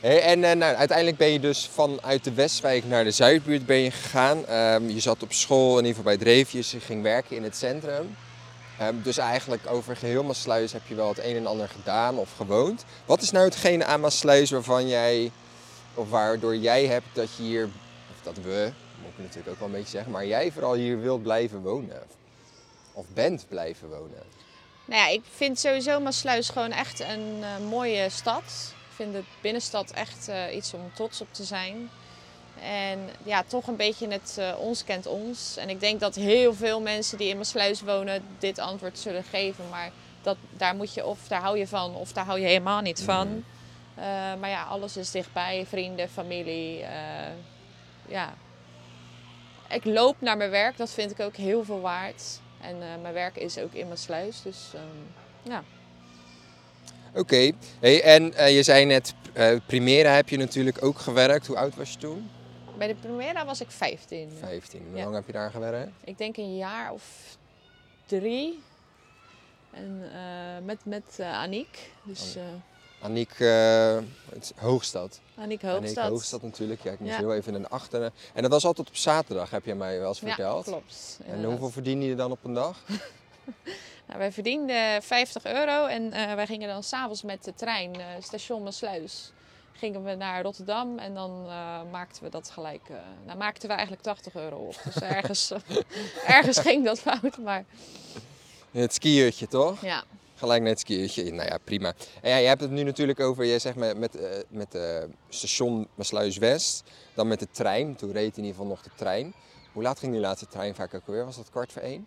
Hé, 0.00 0.14
en 0.14 0.40
nou, 0.40 0.74
uiteindelijk 0.74 1.16
ben 1.16 1.28
je 1.28 1.40
dus 1.40 1.68
vanuit 1.72 2.24
de 2.24 2.32
Westwijk 2.32 2.84
naar 2.84 3.04
de 3.04 3.10
Zuidbuurt 3.10 3.66
ben 3.66 3.76
je 3.76 3.90
gegaan. 3.90 4.46
Ehm, 4.46 4.88
je 4.88 5.00
zat 5.00 5.22
op 5.22 5.32
school, 5.32 5.70
in 5.70 5.84
ieder 5.84 5.88
geval 5.88 6.04
bij 6.04 6.16
Dreefjes, 6.16 6.70
je 6.70 6.80
ging 6.80 7.02
werken 7.02 7.36
in 7.36 7.42
het 7.42 7.56
centrum. 7.56 8.16
Ehm, 8.78 8.94
dus 9.02 9.18
eigenlijk 9.18 9.62
over 9.70 9.96
geheel 9.96 10.22
Maasluis 10.22 10.72
heb 10.72 10.82
je 10.86 10.94
wel 10.94 11.08
het 11.08 11.18
een 11.18 11.36
en 11.36 11.46
ander 11.46 11.68
gedaan 11.68 12.16
of 12.16 12.32
gewoond. 12.36 12.84
Wat 13.04 13.22
is 13.22 13.30
nou 13.30 13.44
hetgene 13.44 13.84
aan 13.84 14.00
Maasluis 14.00 14.50
waarvan 14.50 14.88
jij, 14.88 15.30
of 15.96 16.10
waardoor 16.10 16.56
jij 16.56 16.86
hebt 16.86 17.06
dat 17.12 17.36
je 17.36 17.42
hier, 17.42 17.64
of 18.10 18.22
dat 18.22 18.36
we, 18.36 18.72
moet 19.02 19.10
ik 19.10 19.18
natuurlijk 19.18 19.48
ook 19.48 19.58
wel 19.58 19.68
een 19.68 19.74
beetje 19.74 19.90
zeggen, 19.90 20.12
maar 20.12 20.26
jij 20.26 20.52
vooral 20.52 20.74
hier 20.74 21.00
wilt 21.00 21.22
blijven 21.22 21.62
wonen? 21.62 22.02
Of 22.92 23.06
bent 23.14 23.46
blijven 23.48 23.88
wonen? 23.88 24.22
Nou 24.84 25.00
ja, 25.00 25.08
ik 25.08 25.22
vind 25.30 25.58
sowieso 25.58 26.00
Maasluis 26.00 26.48
gewoon 26.48 26.72
echt 26.72 27.00
een 27.00 27.42
eh, 27.42 27.68
mooie 27.68 28.10
stad. 28.10 28.74
Ik 28.88 28.94
vind 28.94 29.12
de 29.12 29.22
binnenstad 29.40 29.90
echt 29.90 30.28
eh, 30.28 30.54
iets 30.54 30.74
om 30.74 30.80
trots 30.94 31.20
op 31.20 31.28
te 31.30 31.44
zijn. 31.44 31.90
En 32.62 32.98
ja, 33.22 33.42
toch 33.42 33.66
een 33.66 33.76
beetje 33.76 34.08
het 34.08 34.36
eh, 34.38 34.52
ons 34.58 34.84
kent 34.84 35.06
ons. 35.06 35.56
En 35.56 35.68
ik 35.68 35.80
denk 35.80 36.00
dat 36.00 36.14
heel 36.14 36.54
veel 36.54 36.80
mensen 36.80 37.18
die 37.18 37.28
in 37.28 37.36
Maasluis 37.36 37.80
wonen 37.80 38.22
dit 38.38 38.58
antwoord 38.58 38.98
zullen 38.98 39.24
geven. 39.24 39.68
Maar 39.70 39.90
dat, 40.22 40.36
daar 40.56 40.74
moet 40.74 40.94
je 40.94 41.06
of 41.06 41.28
daar 41.28 41.40
hou 41.40 41.58
je 41.58 41.66
van 41.66 41.94
of 41.94 42.12
daar 42.12 42.24
hou 42.24 42.40
je 42.40 42.46
helemaal 42.46 42.80
niet 42.80 43.02
van. 43.02 43.44
Eh, 43.96 44.02
maar 44.40 44.48
ja, 44.48 44.62
alles 44.64 44.96
is 44.96 45.10
dichtbij. 45.10 45.66
Vrienden, 45.66 46.08
familie. 46.08 46.82
eh, 46.82 47.32
ja. 48.08 48.34
Ik 49.68 49.84
loop 49.84 50.16
naar 50.20 50.36
mijn 50.36 50.50
werk. 50.50 50.76
Dat 50.76 50.90
vind 50.90 51.10
ik 51.10 51.20
ook 51.20 51.36
heel 51.36 51.64
veel 51.64 51.80
waard. 51.80 52.40
En 52.60 52.82
eh, 52.82 52.88
mijn 53.02 53.14
werk 53.14 53.36
is 53.36 53.58
ook 53.58 53.72
in 53.72 53.88
Maasluis. 53.88 54.42
Dus 54.42 54.70
ehm, 54.74 55.52
ja. 55.52 55.62
Oké, 57.14 57.52
hey, 57.80 58.02
en 58.02 58.52
je 58.52 58.62
zei 58.62 58.84
net, 58.84 59.14
Primera 59.66 60.10
heb 60.10 60.28
je 60.28 60.36
natuurlijk 60.36 60.84
ook 60.84 60.98
gewerkt. 60.98 61.46
Hoe 61.46 61.56
oud 61.56 61.74
was 61.76 61.92
je 61.92 61.98
toen? 61.98 62.30
Bij 62.78 62.86
de 62.86 62.94
Primera 62.94 63.44
was 63.44 63.60
ik 63.60 63.70
15. 63.70 64.30
15. 64.40 64.82
Hoe 64.88 64.96
Ja. 64.96 65.02
lang 65.04 65.14
heb 65.14 65.26
je 65.26 65.32
daar 65.32 65.50
gewerkt? 65.50 65.90
Ik 66.04 66.18
denk 66.18 66.36
een 66.36 66.56
jaar 66.56 66.92
of 66.92 67.36
drie. 68.06 68.62
En 69.70 70.02
met, 70.64 70.84
met 70.84 71.20
Aniek. 71.20 71.90
Dus 72.02 72.36
eh 72.36 72.42
Aniek 73.00 73.30
eh, 73.40 73.96
is 74.40 74.52
Hoogstad. 74.56 75.20
Aniek 75.38 75.64
Aniek 75.64 75.80
Hoogstad. 75.80 76.08
Hoogstad 76.08 76.42
natuurlijk. 76.42 76.82
Ja, 76.82 76.92
ik 76.92 77.00
moest 77.00 77.12
Ja. 77.12 77.18
heel 77.18 77.34
even 77.34 77.54
in 77.54 77.62
de 77.62 77.68
achteren. 77.68 78.12
En 78.34 78.42
dat 78.42 78.50
was 78.50 78.64
altijd 78.64 78.88
op 78.88 78.96
zaterdag, 78.96 79.50
heb 79.50 79.64
je 79.64 79.74
mij 79.74 79.98
wel 79.98 80.08
eens 80.08 80.20
Ja, 80.20 80.26
verteld. 80.26 80.64
klopt. 80.64 81.18
En 81.26 81.44
hoeveel 81.44 81.70
verdien 81.70 82.02
je 82.02 82.14
dan 82.14 82.30
op 82.30 82.44
een 82.44 82.54
dag? 82.54 82.78
Nou, 84.08 84.18
wij 84.18 84.32
verdienden 84.32 85.02
50 85.02 85.44
euro 85.44 85.86
en 85.86 86.12
eh, 86.12 86.34
wij 86.34 86.46
gingen 86.46 86.68
dan 86.68 86.82
s'avonds 86.82 87.22
met 87.22 87.44
de 87.44 87.54
trein, 87.54 87.94
eh, 88.00 88.06
station 88.22 88.62
Maasluis, 88.62 89.32
gingen 89.72 90.04
we 90.04 90.14
naar 90.14 90.42
Rotterdam 90.42 90.98
en 90.98 91.14
dan 91.14 91.44
maakten 91.90 92.22
we 92.22 92.28
dat 92.28 92.50
gelijk, 92.50 92.82
eh, 92.88 92.96
nou 93.26 93.38
maakten 93.38 93.68
we 93.68 93.74
eigenlijk 93.74 94.02
80 94.02 94.34
euro 94.34 94.56
op. 94.56 94.80
Dus 94.84 94.96
ergens, 95.02 95.52
ergens 96.26 96.58
ging 96.58 96.84
dat 96.84 96.98
fout, 97.00 97.38
maar 97.38 97.64
Het 98.70 98.94
skiertje, 98.94 99.48
toch? 99.48 99.80
ja. 99.82 100.04
Gelijk 100.36 100.60
naar 100.62 100.70
het 100.70 100.80
skiertje. 100.80 101.32
Nou 101.32 101.48
ja, 101.48 101.58
prima. 101.64 101.92
En 102.22 102.30
ja, 102.30 102.36
je 102.36 102.46
hebt 102.46 102.60
het 102.60 102.70
nu 102.70 102.82
natuurlijk 102.82 103.20
over, 103.20 103.44
je 103.44 103.58
zegt 103.58 103.76
met, 103.76 103.98
met, 103.98 104.16
eh, 104.16 104.30
met 104.48 104.74
eh, 104.74 105.02
station 105.28 105.88
Maasluis 105.94 106.36
West, 106.38 106.82
dan 107.14 107.28
met 107.28 107.38
de 107.38 107.48
trein. 107.50 107.96
Toen 107.96 108.12
reed 108.12 108.36
in 108.36 108.42
ieder 108.44 108.50
geval 108.50 108.66
nog 108.66 108.82
de 108.82 108.90
trein. 108.94 109.34
Hoe 109.72 109.82
laat 109.82 109.98
ging 109.98 110.12
die 110.12 110.20
laatste 110.20 110.46
trein 110.46 110.74
vaak 110.74 110.94
ook 110.94 111.06
alweer? 111.06 111.24
Was 111.24 111.36
dat 111.36 111.50
kwart 111.50 111.72
voor 111.72 111.82
één? 111.82 112.06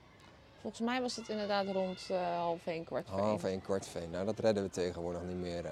Volgens 0.62 0.81
mij 0.81 1.01
was 1.01 1.15
het 1.15 1.29
inderdaad 1.29 1.65
rond 1.67 2.00
eh, 2.09 2.36
half 2.38 2.59
één, 2.65 2.83
kwart 2.83 3.07
voor 3.09 3.19
Half 3.19 3.43
één. 3.43 3.51
één, 3.51 3.62
kwart 3.62 3.88
voor 3.88 4.01
één. 4.01 4.09
Nou, 4.09 4.25
dat 4.25 4.39
redden 4.39 4.63
we 4.63 4.69
tegenwoordig 4.69 5.21
niet 5.27 5.38
meer. 5.41 5.63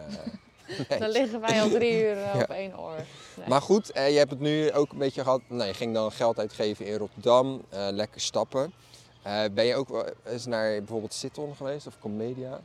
Dan 0.99 1.09
liggen 1.09 1.41
wij 1.41 1.61
al 1.61 1.69
drie 1.69 2.01
uur 2.03 2.15
Ja. 2.25 2.33
op 2.41 2.49
één 2.49 2.79
oor. 2.79 2.95
Nee. 3.35 3.47
Maar 3.47 3.61
goed, 3.61 3.87
je 3.93 3.99
hebt 4.01 4.31
het 4.31 4.39
nu 4.39 4.71
ook 4.71 4.91
een 4.91 4.97
beetje 4.97 5.23
gehad. 5.23 5.41
Nou, 5.47 5.67
je 5.67 5.73
ging 5.73 5.93
dan 5.93 6.11
geld 6.11 6.39
uitgeven 6.39 6.85
in 6.85 6.95
Rotterdam, 6.97 7.61
lekker 7.69 8.21
stappen. 8.21 8.73
Eh, 9.27 9.43
ben 9.51 9.65
je 9.65 9.75
ook 9.75 10.13
eens 10.25 10.45
naar 10.45 10.77
bijvoorbeeld 10.77 11.13
Sitton 11.13 11.55
geweest 11.55 11.87
of 11.87 11.99
Comedia? 11.99 12.59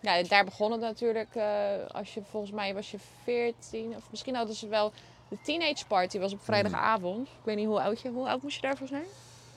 Ja, 0.00 0.22
daar 0.22 0.44
begon 0.44 0.72
het 0.72 0.80
natuurlijk. 0.80 1.34
eh, 1.34 1.44
als 1.92 2.14
je 2.14 2.22
volgens 2.30 2.52
mij 2.52 2.74
was 2.74 2.90
je 2.90 2.98
14 3.22 3.94
of 3.96 4.02
misschien 4.10 4.34
hadden 4.34 4.54
ze 4.54 4.68
wel 4.68 4.92
de 5.28 5.38
teenage 5.42 5.86
party 5.86 6.18
was 6.18 6.32
op 6.32 6.40
vrijdagavond. 6.42 7.28
Ik 7.28 7.44
weet 7.44 7.56
niet 7.56 7.66
hoe 7.66 7.80
oud 7.82 8.00
je. 8.00 8.08
Hoe 8.10 8.28
oud 8.28 8.42
moest 8.42 8.54
je 8.56 8.62
daarvoor 8.62 8.86
zijn? 8.86 9.04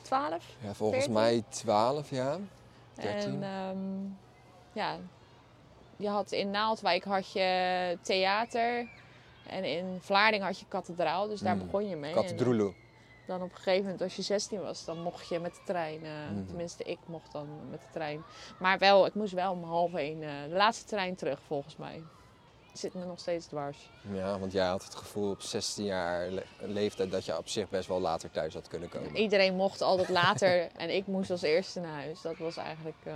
12? 0.02 0.44
Ja, 0.62 0.74
volgens 0.74 1.04
14? 1.06 1.14
mij 1.14 1.44
12 1.50 2.10
jaar. 2.10 2.38
13. 2.94 3.34
En 3.34 3.44
ehm, 3.44 3.78
ja, 4.74 4.98
je 5.98 6.08
had 6.10 6.32
in 6.32 6.52
Naaldwijk 6.52 7.04
had 7.04 7.32
je 7.32 7.98
theater 8.02 8.88
en 9.48 9.64
in 9.64 9.98
Vlaardingen 10.02 10.46
had 10.46 10.60
je 10.60 10.66
kathedraal. 10.68 11.28
Dus 11.28 11.40
daar 11.40 11.56
Mm. 11.56 11.66
begon 11.66 11.90
je 11.90 11.96
mee. 11.96 12.14
En 12.14 12.22
Katedroelo. 12.22 12.74
Dan 13.28 13.42
op 13.42 13.50
een 13.52 13.56
gegeven 13.58 13.84
moment, 13.84 14.02
als 14.02 14.16
je 14.16 14.22
16 14.22 14.62
was, 14.62 14.86
dan 14.86 15.02
mocht 15.02 15.28
je 15.28 15.40
met 15.40 15.54
de 15.54 15.62
trein. 15.66 16.04
eh, 16.04 16.12
Mhm. 16.32 16.46
Tenminste, 16.46 16.84
ik 16.84 16.98
mocht 17.06 17.32
dan 17.32 17.48
met 17.70 17.80
de 17.82 17.88
trein. 17.94 18.24
Maar 18.60 18.78
wel, 18.78 19.06
ik 19.06 19.14
moest 19.14 19.34
wel 19.34 19.52
om 19.52 19.64
half 19.64 19.94
één 19.94 20.24
eh, 20.24 20.30
de 20.50 20.56
laatste 20.56 20.86
trein 20.86 21.16
terug, 21.16 21.40
volgens 21.48 21.76
mij. 21.78 22.02
Zit 22.74 22.94
me 22.94 23.06
nog 23.06 23.20
steeds 23.20 23.46
dwars. 23.46 23.90
Ja, 24.14 24.40
want 24.40 24.52
jij 24.52 24.66
had 24.66 24.84
het 24.84 24.96
gevoel 24.96 25.30
op 25.32 25.42
16 25.42 25.86
jaar 25.86 26.28
le- 26.30 26.44
leeftijd 26.60 27.12
dat 27.12 27.26
je 27.26 27.38
op 27.38 27.48
zich 27.48 27.70
best 27.70 27.88
wel 27.88 28.00
later 28.00 28.32
thuis 28.32 28.54
had 28.54 28.68
kunnen 28.68 28.90
komen. 28.90 29.16
Iedereen 29.16 29.56
mocht 29.56 29.82
altijd 29.82 30.10
later 30.10 30.68
en 30.78 30.96
ik 30.96 31.08
moest 31.08 31.32
als 31.32 31.42
eerste 31.42 31.80
naar 31.80 31.94
huis. 32.02 32.22
Dat 32.22 32.38
was 32.38 32.58
eigenlijk. 32.58 32.98
eh, 33.04 33.14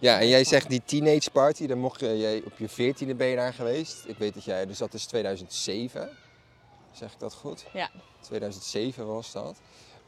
Ja, 0.00 0.20
en 0.20 0.28
jij 0.28 0.44
zegt 0.44 0.68
die 0.68 0.82
teenage 0.84 1.30
party, 1.30 1.66
dan 1.66 1.78
mocht 1.78 2.00
je, 2.00 2.18
jij 2.18 2.42
op 2.44 2.58
je 2.58 2.68
14e 2.94 3.16
ben 3.16 3.26
je 3.26 3.36
daar 3.36 3.54
geweest. 3.54 4.04
Ik 4.06 4.18
weet 4.18 4.34
dat 4.34 4.44
jij, 4.44 4.66
dus 4.66 4.78
dat 4.78 4.94
is 4.94 5.06
2007. 5.06 6.08
Zeg 6.94 7.12
ik 7.12 7.18
dat 7.18 7.34
goed? 7.34 7.64
Ja. 7.72 7.90
2007 8.20 9.06
was 9.06 9.32
dat. 9.32 9.56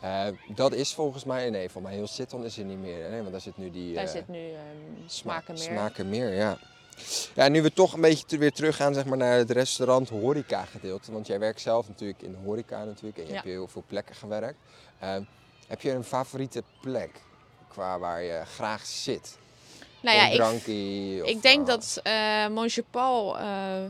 Eh, 0.00 0.26
dat 0.54 0.72
is 0.72 0.94
volgens 0.94 1.24
mij, 1.24 1.50
nee, 1.50 1.68
voor 1.70 1.82
mij 1.82 1.94
heel 1.94 2.06
Sitton 2.06 2.44
is 2.44 2.58
er 2.58 2.64
niet 2.64 2.78
meer. 2.78 3.10
Hè? 3.10 3.18
Want 3.18 3.30
daar 3.30 3.40
zit 3.40 3.56
nu 3.56 3.70
die... 3.70 3.94
Daar 3.94 4.04
eh, 4.04 4.10
zit 4.10 4.28
nu 4.28 4.50
ehm 4.50 4.56
smaken 5.06 5.54
meer. 5.54 5.62
Smaken 5.62 6.08
meer, 6.08 6.34
ja. 6.34 6.58
Ja, 7.34 7.48
nu 7.48 7.62
we 7.62 7.72
toch 7.72 7.92
een 7.92 8.00
beetje 8.00 8.38
weer 8.38 8.52
teruggaan 8.52 8.94
zeg 8.94 9.04
maar, 9.04 9.16
naar 9.16 9.36
het 9.36 9.50
restaurant 9.50 10.08
horeca 10.08 10.64
gedeelte. 10.64 11.12
Want 11.12 11.26
jij 11.26 11.38
werkt 11.38 11.60
zelf 11.60 11.88
natuurlijk 11.88 12.22
in 12.22 12.30
de 12.30 12.38
horeca 12.44 12.84
natuurlijk 12.84 13.16
en 13.16 13.22
je 13.22 13.28
Ja. 13.28 13.34
hebt 13.34 13.46
heel 13.46 13.68
veel 13.68 13.84
plekken 13.86 14.14
gewerkt. 14.14 14.58
Ehm, 14.98 15.22
heb 15.66 15.80
je 15.80 15.90
een 15.90 16.04
favoriete 16.04 16.62
plek 16.80 17.10
qua 17.68 17.98
waar 17.98 18.22
je 18.22 18.42
graag 18.44 18.86
zit? 18.86 19.38
Nou 20.02 20.16
ja, 20.16 20.48
ik, 20.48 20.66
ik 21.26 21.42
denk 21.42 21.60
eh, 21.60 21.66
dat 21.66 22.00
Monsieur 22.50 22.88
Paul 22.90 23.38
eh, 23.38 23.84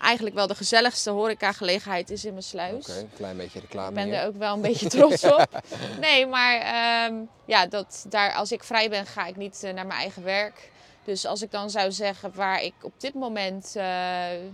eigenlijk 0.00 0.34
wel 0.34 0.46
de 0.46 0.54
gezelligste 0.54 1.10
horecagelegenheid 1.10 2.10
is 2.10 2.24
in 2.24 2.32
mijn 2.32 2.42
sluis. 2.44 2.88
Oké, 2.88 2.98
een 2.98 3.10
klein 3.14 3.36
beetje 3.36 3.60
reclame 3.60 3.88
Ik 3.88 3.94
ben 3.94 4.04
hier. 4.04 4.14
er 4.14 4.26
ook 4.26 4.36
wel 4.36 4.54
een 4.54 4.60
beetje 4.60 4.88
trots 4.88 5.24
op. 5.34 5.62
Nee, 6.00 6.26
maar 6.26 6.60
ehm, 6.60 7.14
ja, 7.44 7.66
dat, 7.66 8.06
daar, 8.08 8.32
als 8.34 8.52
ik 8.52 8.64
vrij 8.64 8.90
ben, 8.90 9.06
ga 9.06 9.26
ik 9.26 9.36
niet 9.36 9.62
eh, 9.62 9.74
naar 9.74 9.86
mijn 9.86 10.00
eigen 10.00 10.24
werk. 10.24 10.70
Dus 11.04 11.26
als 11.26 11.42
ik 11.42 11.50
dan 11.50 11.70
zou 11.70 11.92
zeggen 11.92 12.34
waar 12.34 12.62
ik 12.62 12.74
op 12.80 12.92
dit 12.96 13.14
moment 13.14 13.76
eh, 13.76 14.44
eh, 14.44 14.50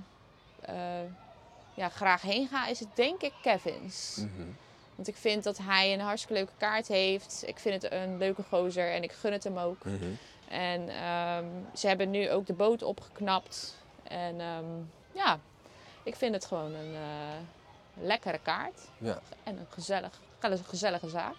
ja, 1.74 1.88
graag 1.88 2.22
heen 2.22 2.48
ga, 2.48 2.66
is 2.66 2.80
het 2.80 2.88
denk 2.94 3.22
ik 3.22 3.32
Kevin's. 3.42 4.16
Mhm. 4.16 4.48
Want 4.94 5.08
ik 5.08 5.16
vind 5.16 5.44
dat 5.44 5.58
hij 5.62 5.92
een 5.92 6.00
hartstikke 6.00 6.34
leuke 6.34 6.52
kaart 6.58 6.88
heeft. 6.88 7.42
Ik 7.46 7.58
vind 7.58 7.82
het 7.82 7.92
een 7.92 8.18
leuke 8.18 8.42
gozer 8.48 8.92
en 8.92 9.02
ik 9.02 9.12
gun 9.12 9.32
het 9.32 9.44
hem 9.44 9.58
ook. 9.58 9.84
Mhm. 9.84 10.04
En 10.48 10.88
ehm, 10.88 11.44
ze 11.74 11.86
hebben 11.86 12.10
nu 12.10 12.30
ook 12.30 12.46
de 12.46 12.52
boot 12.52 12.82
opgeknapt. 12.82 13.74
En 14.02 14.40
ehm, 14.40 14.64
ja, 15.14 15.38
ik 16.02 16.16
vind 16.16 16.34
het 16.34 16.44
gewoon 16.44 16.74
een 16.74 16.94
eh, 16.94 18.02
lekkere 18.06 18.38
kaart. 18.42 18.80
Ja. 18.98 19.20
En 19.44 19.58
een 19.58 19.66
gezellig, 19.68 20.20
een 20.40 20.58
gezellige 20.64 21.08
zaak. 21.08 21.34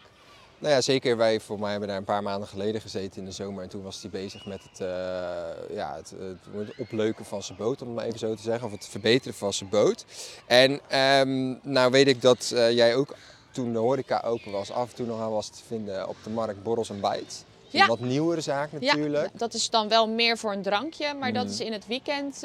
Nou 0.57 0.73
ja, 0.73 0.81
zeker. 0.81 1.17
Wij 1.17 1.39
voor 1.39 1.59
mij 1.59 1.71
hebben 1.71 1.87
daar 1.89 1.97
een 1.97 2.03
paar 2.03 2.23
maanden 2.23 2.47
geleden 2.47 2.81
gezeten 2.81 3.19
in 3.19 3.25
de 3.25 3.31
zomer. 3.31 3.63
En 3.63 3.69
toen 3.69 3.83
was 3.83 4.01
hij 4.01 4.09
bezig 4.11 4.45
met 4.45 4.63
het, 4.63 4.79
eh, 4.79 5.75
ja, 5.75 5.95
het, 5.95 6.13
het 6.51 6.73
opleuken 6.77 7.25
van 7.25 7.43
zijn 7.43 7.57
boot, 7.57 7.81
om 7.81 7.87
het 7.87 7.95
maar 7.95 8.05
even 8.05 8.19
zo 8.19 8.35
te 8.35 8.41
zeggen. 8.41 8.65
Of 8.67 8.71
het 8.71 8.87
verbeteren 8.87 9.33
van 9.37 9.53
zijn 9.53 9.69
boot. 9.69 10.05
En 10.47 10.79
ehm, 10.87 11.55
nou 11.61 11.91
weet 11.91 12.07
ik 12.07 12.21
dat 12.21 12.51
eh, 12.55 12.71
jij 12.71 12.95
ook 12.95 13.15
toen 13.51 13.73
de 13.73 13.79
horeca 13.79 14.21
open 14.25 14.51
was, 14.51 14.71
af 14.71 14.89
en 14.89 14.95
toe 14.95 15.05
nog 15.05 15.21
aan 15.21 15.31
was 15.31 15.47
te 15.49 15.63
vinden 15.67 16.07
op 16.07 16.15
de 16.23 16.29
markt 16.29 16.63
Borrels 16.63 16.89
en. 16.89 16.99
Een 17.03 17.79
Ja. 17.81 17.87
wat 17.87 17.99
nieuwere 17.99 18.41
zaak 18.41 18.71
natuurlijk. 18.71 19.29
Ja, 19.33 19.37
dat 19.37 19.53
is 19.53 19.69
dan 19.69 19.87
wel 19.87 20.09
meer 20.09 20.37
voor 20.37 20.51
een 20.51 20.61
drankje. 20.61 21.13
Maar 21.13 21.33
dat 21.33 21.43
Mhm. 21.43 21.53
is 21.53 21.59
in 21.59 21.73
het 21.73 21.87
weekend. 21.87 22.43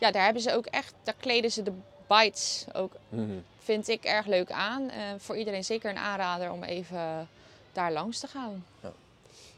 Ja, 0.00 0.10
daar 0.10 0.24
hebben 0.24 0.42
ze 0.42 0.54
ook 0.54 0.66
echt, 0.66 0.94
daar 1.02 1.14
kleden 1.18 1.50
ze 1.52 1.62
de 1.62 1.72
bites 2.08 2.64
ook, 2.72 2.92
Mhm. 3.08 3.38
vind 3.58 3.88
ik, 3.88 4.04
erg 4.04 4.26
leuk 4.26 4.50
aan. 4.50 4.90
Eh, 4.90 4.98
voor 5.18 5.36
iedereen 5.36 5.64
zeker 5.64 5.90
een 5.90 5.98
aanrader 5.98 6.50
om 6.52 6.62
even 6.62 7.28
daar 7.72 7.92
langs 7.92 8.18
te 8.18 8.26
gaan. 8.26 8.64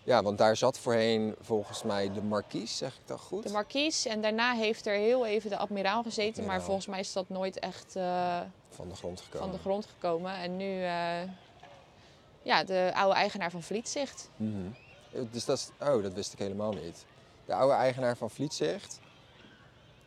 Ja, 0.04 0.22
want 0.22 0.38
daar 0.38 0.56
zat 0.56 0.78
voorheen 0.78 1.34
volgens 1.40 1.82
mij 1.82 2.12
de 2.12 2.22
marquise, 2.22 2.74
zeg 2.76 2.94
ik 2.94 3.00
dat 3.06 3.20
goed? 3.20 3.42
De 3.42 3.52
Marquise 3.52 4.08
en 4.08 4.20
daarna 4.22 4.52
heeft 4.54 4.86
er 4.86 4.94
heel 4.94 5.26
even 5.26 5.50
de 5.50 5.56
admiraal 5.56 6.02
gezeten. 6.02 6.44
Maar 6.46 6.62
volgens 6.62 6.86
mij 6.86 7.00
is 7.00 7.12
dat 7.12 7.28
nooit 7.28 7.58
echt 7.58 7.96
eh, 7.96 8.40
Van 8.70 8.88
de 8.88 8.94
grond 8.94 9.20
gekomen. 9.20 9.48
van 9.48 9.56
de 9.56 9.62
grond 9.62 9.86
gekomen. 9.86 10.34
En 10.34 10.56
nu, 10.56 10.82
eh, 10.84 11.22
ja, 12.42 12.64
de 12.64 12.90
oude 12.94 13.14
eigenaar 13.14 13.50
van 13.50 13.62
Vlietzicht. 13.62 14.28
Mhm. 14.36 14.50
Dus 15.30 15.44
dat 15.44 15.58
is, 15.58 15.86
oh, 15.88 16.02
dat 16.02 16.12
wist 16.12 16.32
ik 16.32 16.38
helemaal 16.38 16.72
niet. 16.72 17.04
De 17.46 17.54
oude 17.54 17.74
eigenaar 17.74 18.16
van 18.16 18.30
Vlietzicht. 18.30 19.00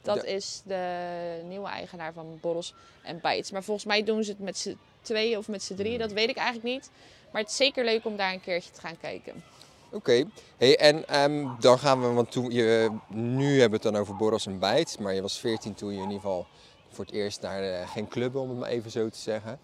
Dat 0.05 0.21
De- 0.21 0.27
is 0.27 0.61
de 0.65 1.41
nieuwe 1.47 1.67
eigenaar 1.67 2.13
van 2.13 2.37
Borrels 2.41 2.73
en 3.01 3.19
Bites. 3.21 3.51
Maar 3.51 3.63
volgens 3.63 3.85
mij 3.85 4.03
doen 4.03 4.23
ze 4.23 4.29
het 4.31 4.39
met 4.39 4.57
z'n 4.57 4.77
tweeën 5.01 5.37
of 5.37 5.47
met 5.47 5.63
z'n 5.63 5.75
drieën. 5.75 5.99
Dat 5.99 6.11
weet 6.11 6.29
ik 6.29 6.35
eigenlijk 6.37 6.67
niet. 6.75 6.89
Maar 7.31 7.41
het 7.41 7.49
is 7.51 7.57
zeker 7.57 7.83
leuk 7.85 8.05
om 8.05 8.15
daar 8.15 8.33
een 8.33 8.41
keertje 8.41 8.71
te 8.71 8.79
gaan 8.81 8.97
kijken. 8.97 9.43
Oké, 9.89 10.23
hey, 10.57 10.77
en 10.77 11.07
ehm, 11.07 11.47
dan 11.59 11.79
gaan 11.79 12.01
we, 12.01 12.07
want 12.07 12.31
toen 12.31 12.51
je, 12.51 12.89
nu 13.09 13.45
hebben 13.59 13.79
we 13.79 13.85
het 13.87 13.93
dan 13.93 14.01
over 14.01 14.15
Borrels 14.15 14.45
en 14.45 14.59
Bijt, 14.59 14.99
maar 14.99 15.13
je 15.13 15.21
was 15.21 15.39
14 15.39 15.73
toen 15.73 15.89
je 15.89 15.95
in 15.95 16.01
ieder 16.01 16.15
geval 16.19 16.45
voor 16.91 17.05
het 17.05 17.13
eerst 17.13 17.41
naar 17.41 17.63
eh, 17.63 17.89
geen 17.91 18.07
club, 18.07 18.35
om 18.35 18.49
het 18.49 18.59
maar 18.59 18.69
even 18.69 18.91
zo 18.91 19.09
te 19.09 19.17
zeggen. 19.19 19.59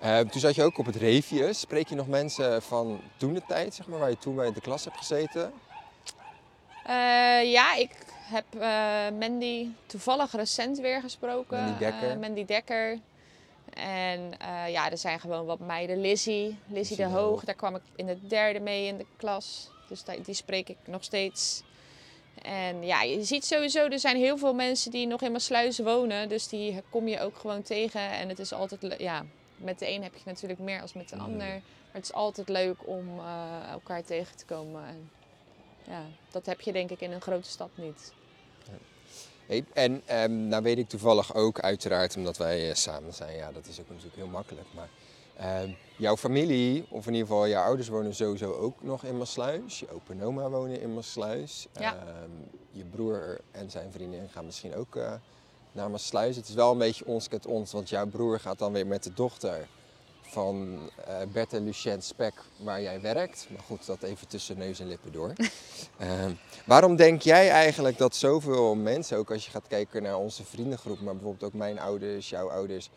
Ehm, 0.00 0.26
toen 0.28 0.40
zat 0.40 0.54
je 0.54 0.62
ook 0.62 0.78
op 0.78 0.86
het 0.86 0.96
Revius. 0.96 1.60
Spreek 1.60 1.88
je 1.88 1.94
nog 1.94 2.06
mensen 2.08 2.62
van 2.62 3.00
toen 3.16 3.34
de 3.34 3.42
tijd, 3.48 3.74
zeg 3.74 3.86
maar, 3.86 3.98
waar 3.98 4.10
je 4.10 4.18
toen 4.18 4.34
bij 4.34 4.52
de 4.52 4.60
klas 4.60 4.84
hebt 4.84 4.96
gezeten? 4.96 5.52
Eh, 6.88 7.50
ja, 7.52 7.74
ik 7.74 7.90
heb 8.20 8.44
eh, 8.58 9.18
Mandy 9.18 9.68
toevallig 9.86 10.32
recent 10.32 10.78
weer 10.78 11.00
gesproken. 11.00 11.58
Mandy 11.64 11.78
Dekker. 11.78 12.10
Eh, 12.10 12.16
Mandy 12.16 12.44
Dekker. 12.44 12.98
En 13.74 14.30
ja, 14.70 14.90
er 14.90 14.98
zijn 14.98 15.20
gewoon 15.20 15.46
wat 15.46 15.58
meiden. 15.58 16.00
Lizzie, 16.00 16.58
Lizzie 16.66 16.96
de 16.96 17.04
Hoog. 17.04 17.44
Daar 17.44 17.54
kwam 17.54 17.74
ik 17.74 17.82
in 17.96 18.06
de 18.06 18.26
derde 18.26 18.60
mee 18.60 18.86
in 18.86 18.96
de 18.96 19.06
klas. 19.16 19.70
Dus 19.88 20.04
die, 20.04 20.20
die 20.20 20.34
spreek 20.34 20.68
ik 20.68 20.76
nog 20.86 21.04
steeds. 21.04 21.62
En 22.42 22.82
ja, 22.84 23.02
je 23.02 23.24
ziet 23.24 23.44
sowieso, 23.44 23.86
er 23.86 23.98
zijn 23.98 24.16
heel 24.16 24.38
veel 24.38 24.54
mensen 24.54 24.90
die 24.90 25.06
nog 25.06 25.22
in 25.22 25.32
Maasluis 25.32 25.78
wonen. 25.78 26.28
Dus 26.28 26.48
die 26.48 26.82
kom 26.90 27.08
je 27.08 27.20
ook 27.20 27.36
gewoon 27.36 27.62
tegen. 27.62 28.00
En 28.10 28.28
het 28.28 28.38
is 28.38 28.52
altijd, 28.52 28.94
ja, 28.98 29.24
met 29.56 29.78
de 29.78 29.88
een 29.90 30.02
heb 30.02 30.14
je 30.14 30.20
natuurlijk 30.24 30.60
meer 30.60 30.80
als 30.80 30.92
met 30.92 31.08
de 31.08 31.16
Mhm. 31.16 31.24
ander. 31.24 31.46
Maar 31.46 31.60
het 31.92 32.04
is 32.04 32.12
altijd 32.12 32.48
leuk 32.48 32.86
om 32.86 33.20
elkaar 33.70 34.04
tegen 34.04 34.36
te 34.36 34.44
komen. 34.44 34.84
En, 34.86 35.10
ja, 35.88 36.02
dat 36.30 36.46
heb 36.46 36.60
je 36.60 36.72
denk 36.72 36.90
ik 36.90 37.00
in 37.00 37.12
een 37.12 37.20
grote 37.20 37.48
stad 37.48 37.70
niet. 37.74 38.12
Hey, 39.46 39.64
en 39.72 40.02
ehm, 40.06 40.48
nou 40.48 40.62
weet 40.62 40.78
ik 40.78 40.88
toevallig 40.88 41.34
ook, 41.34 41.60
uiteraard, 41.60 42.16
omdat 42.16 42.36
wij 42.36 42.68
eh, 42.68 42.74
samen 42.74 43.14
zijn, 43.14 43.36
ja, 43.36 43.52
dat 43.52 43.66
is 43.66 43.80
ook 43.80 43.88
natuurlijk 43.88 44.16
heel 44.16 44.26
makkelijk. 44.26 44.66
Maar 44.74 44.88
ehm, 45.36 45.70
jouw 45.96 46.16
familie, 46.16 46.86
of 46.88 47.06
in 47.06 47.12
ieder 47.12 47.28
geval 47.28 47.48
jouw 47.48 47.64
ouders, 47.64 47.88
wonen 47.88 48.14
sowieso 48.14 48.52
ook 48.52 48.82
nog 48.82 49.04
in 49.04 49.18
Maasluis. 49.18 49.80
Je 49.80 49.90
opa 49.90 50.12
en 50.12 50.22
oma 50.22 50.48
wonen 50.48 50.80
in 50.80 50.94
Maasluis. 50.94 51.66
Ja. 51.78 51.96
Ehm, 51.96 52.30
je 52.70 52.84
broer 52.84 53.40
en 53.50 53.70
zijn 53.70 53.92
vriendin 53.92 54.28
gaan 54.28 54.44
misschien 54.44 54.74
ook 54.74 54.96
eh, 54.96 55.12
naar 55.72 55.90
Maasluis. 55.90 56.36
Het 56.36 56.48
is 56.48 56.54
wel 56.54 56.72
een 56.72 56.78
beetje 56.78 57.06
ons 57.06 57.28
kent 57.28 57.46
ons, 57.46 57.72
want 57.72 57.88
jouw 57.88 58.06
broer 58.06 58.40
gaat 58.40 58.58
dan 58.58 58.72
weer 58.72 58.86
met 58.86 59.02
de 59.02 59.14
dochter 59.14 59.68
van 60.28 60.78
eh 61.06 61.16
Bert 61.32 61.52
en 61.52 61.64
Lucien 61.64 62.02
Spek, 62.02 62.34
waar 62.56 62.82
jij 62.82 63.00
werkt. 63.00 63.46
Maar 63.50 63.62
goed, 63.62 63.86
dat 63.86 64.02
even 64.02 64.28
tussen 64.28 64.58
neus 64.58 64.80
en 64.80 64.88
lippen 64.88 65.12
door. 65.12 65.32
Ehm, 65.98 66.32
waarom 66.66 66.96
denk 66.96 67.22
jij 67.22 67.50
eigenlijk 67.50 67.98
dat 67.98 68.16
zoveel 68.16 68.74
mensen, 68.74 69.18
ook 69.18 69.30
als 69.30 69.44
je 69.44 69.50
gaat 69.50 69.66
kijken 69.68 70.02
naar 70.02 70.16
onze 70.16 70.44
vriendengroep, 70.44 71.00
maar 71.00 71.14
bijvoorbeeld 71.14 71.52
ook 71.52 71.58
mijn 71.58 71.78
ouders, 71.78 72.28
jouw 72.28 72.50
ouders, 72.50 72.90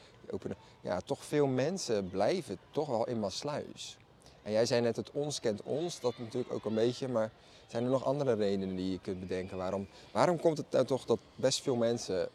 ja, 0.81 1.00
toch 1.00 1.25
veel 1.25 1.47
mensen 1.47 2.09
blijven 2.09 2.57
toch 2.71 2.88
wel 2.88 3.07
in 3.07 3.19
Maasluis? 3.19 3.97
En 4.43 4.51
jij 4.51 4.65
zei 4.65 4.81
net, 4.81 4.95
het 4.95 5.11
ons 5.11 5.39
kent 5.39 5.61
ons, 5.63 6.00
dat 6.00 6.13
natuurlijk 6.17 6.53
ook 6.53 6.65
een 6.65 6.73
beetje, 6.73 7.07
maar 7.07 7.31
zijn 7.67 7.83
er 7.83 7.89
nog 7.89 8.05
andere 8.05 8.33
redenen 8.33 8.75
die 8.75 8.91
je 8.91 9.00
kunt 9.00 9.19
bedenken? 9.19 9.57
Waarom, 9.57 9.88
waarom 10.11 10.39
komt 10.39 10.57
het 10.57 10.71
nou 10.71 10.85
toch 10.85 11.05
dat 11.05 11.19
best 11.35 11.61
veel 11.61 11.75
mensen 11.75 12.29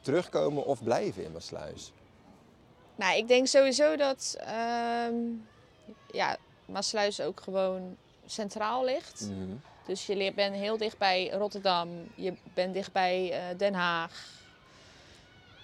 terugkomen 0.00 0.64
of 0.64 0.82
blijven 0.82 1.24
in 1.24 1.32
Maasluis? 1.32 1.92
Nou, 3.02 3.16
ik 3.16 3.28
denk 3.28 3.46
sowieso 3.46 3.96
dat 3.96 4.36
ehm 4.38 5.14
ja, 6.12 6.36
Maasluis 6.66 7.20
ook 7.20 7.40
gewoon 7.40 7.96
centraal 8.26 8.84
ligt. 8.84 9.20
Mhm. 9.20 9.54
Dus 9.86 10.06
je 10.06 10.32
bent 10.34 10.54
heel 10.54 10.76
dicht 10.76 10.98
bij 10.98 11.30
Rotterdam, 11.30 11.88
je 12.14 12.34
bent 12.54 12.74
dicht 12.74 12.92
bij 12.92 13.32
eh, 13.32 13.58
Den 13.58 13.74
Haag, 13.74 14.26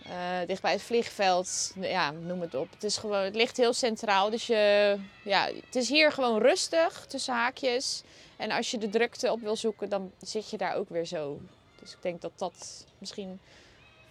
eh, 0.04 0.46
dicht 0.46 0.62
bij 0.62 0.72
het 0.72 0.82
vliegveld, 0.82 1.72
ja, 1.80 2.10
noem 2.10 2.40
het 2.40 2.54
op. 2.54 2.70
Het, 2.70 2.84
is 2.84 2.96
gewoon, 2.96 3.24
het 3.24 3.36
ligt 3.36 3.56
heel 3.56 3.72
centraal, 3.72 4.30
dus 4.30 4.46
je, 4.46 4.96
ja, 5.24 5.48
het 5.64 5.76
is 5.76 5.88
hier 5.88 6.12
gewoon 6.12 6.40
rustig 6.40 7.06
tussen 7.06 7.34
haakjes. 7.34 8.02
En 8.36 8.50
als 8.50 8.70
je 8.70 8.78
de 8.78 8.88
drukte 8.88 9.32
op 9.32 9.40
wil 9.40 9.56
zoeken, 9.56 9.88
dan 9.88 10.12
zit 10.20 10.50
je 10.50 10.56
daar 10.56 10.74
ook 10.74 10.88
weer 10.88 11.06
zo. 11.06 11.40
Dus 11.80 11.92
ik 11.92 12.02
denk 12.02 12.20
dat 12.20 12.32
dat 12.36 12.84
misschien 12.98 13.40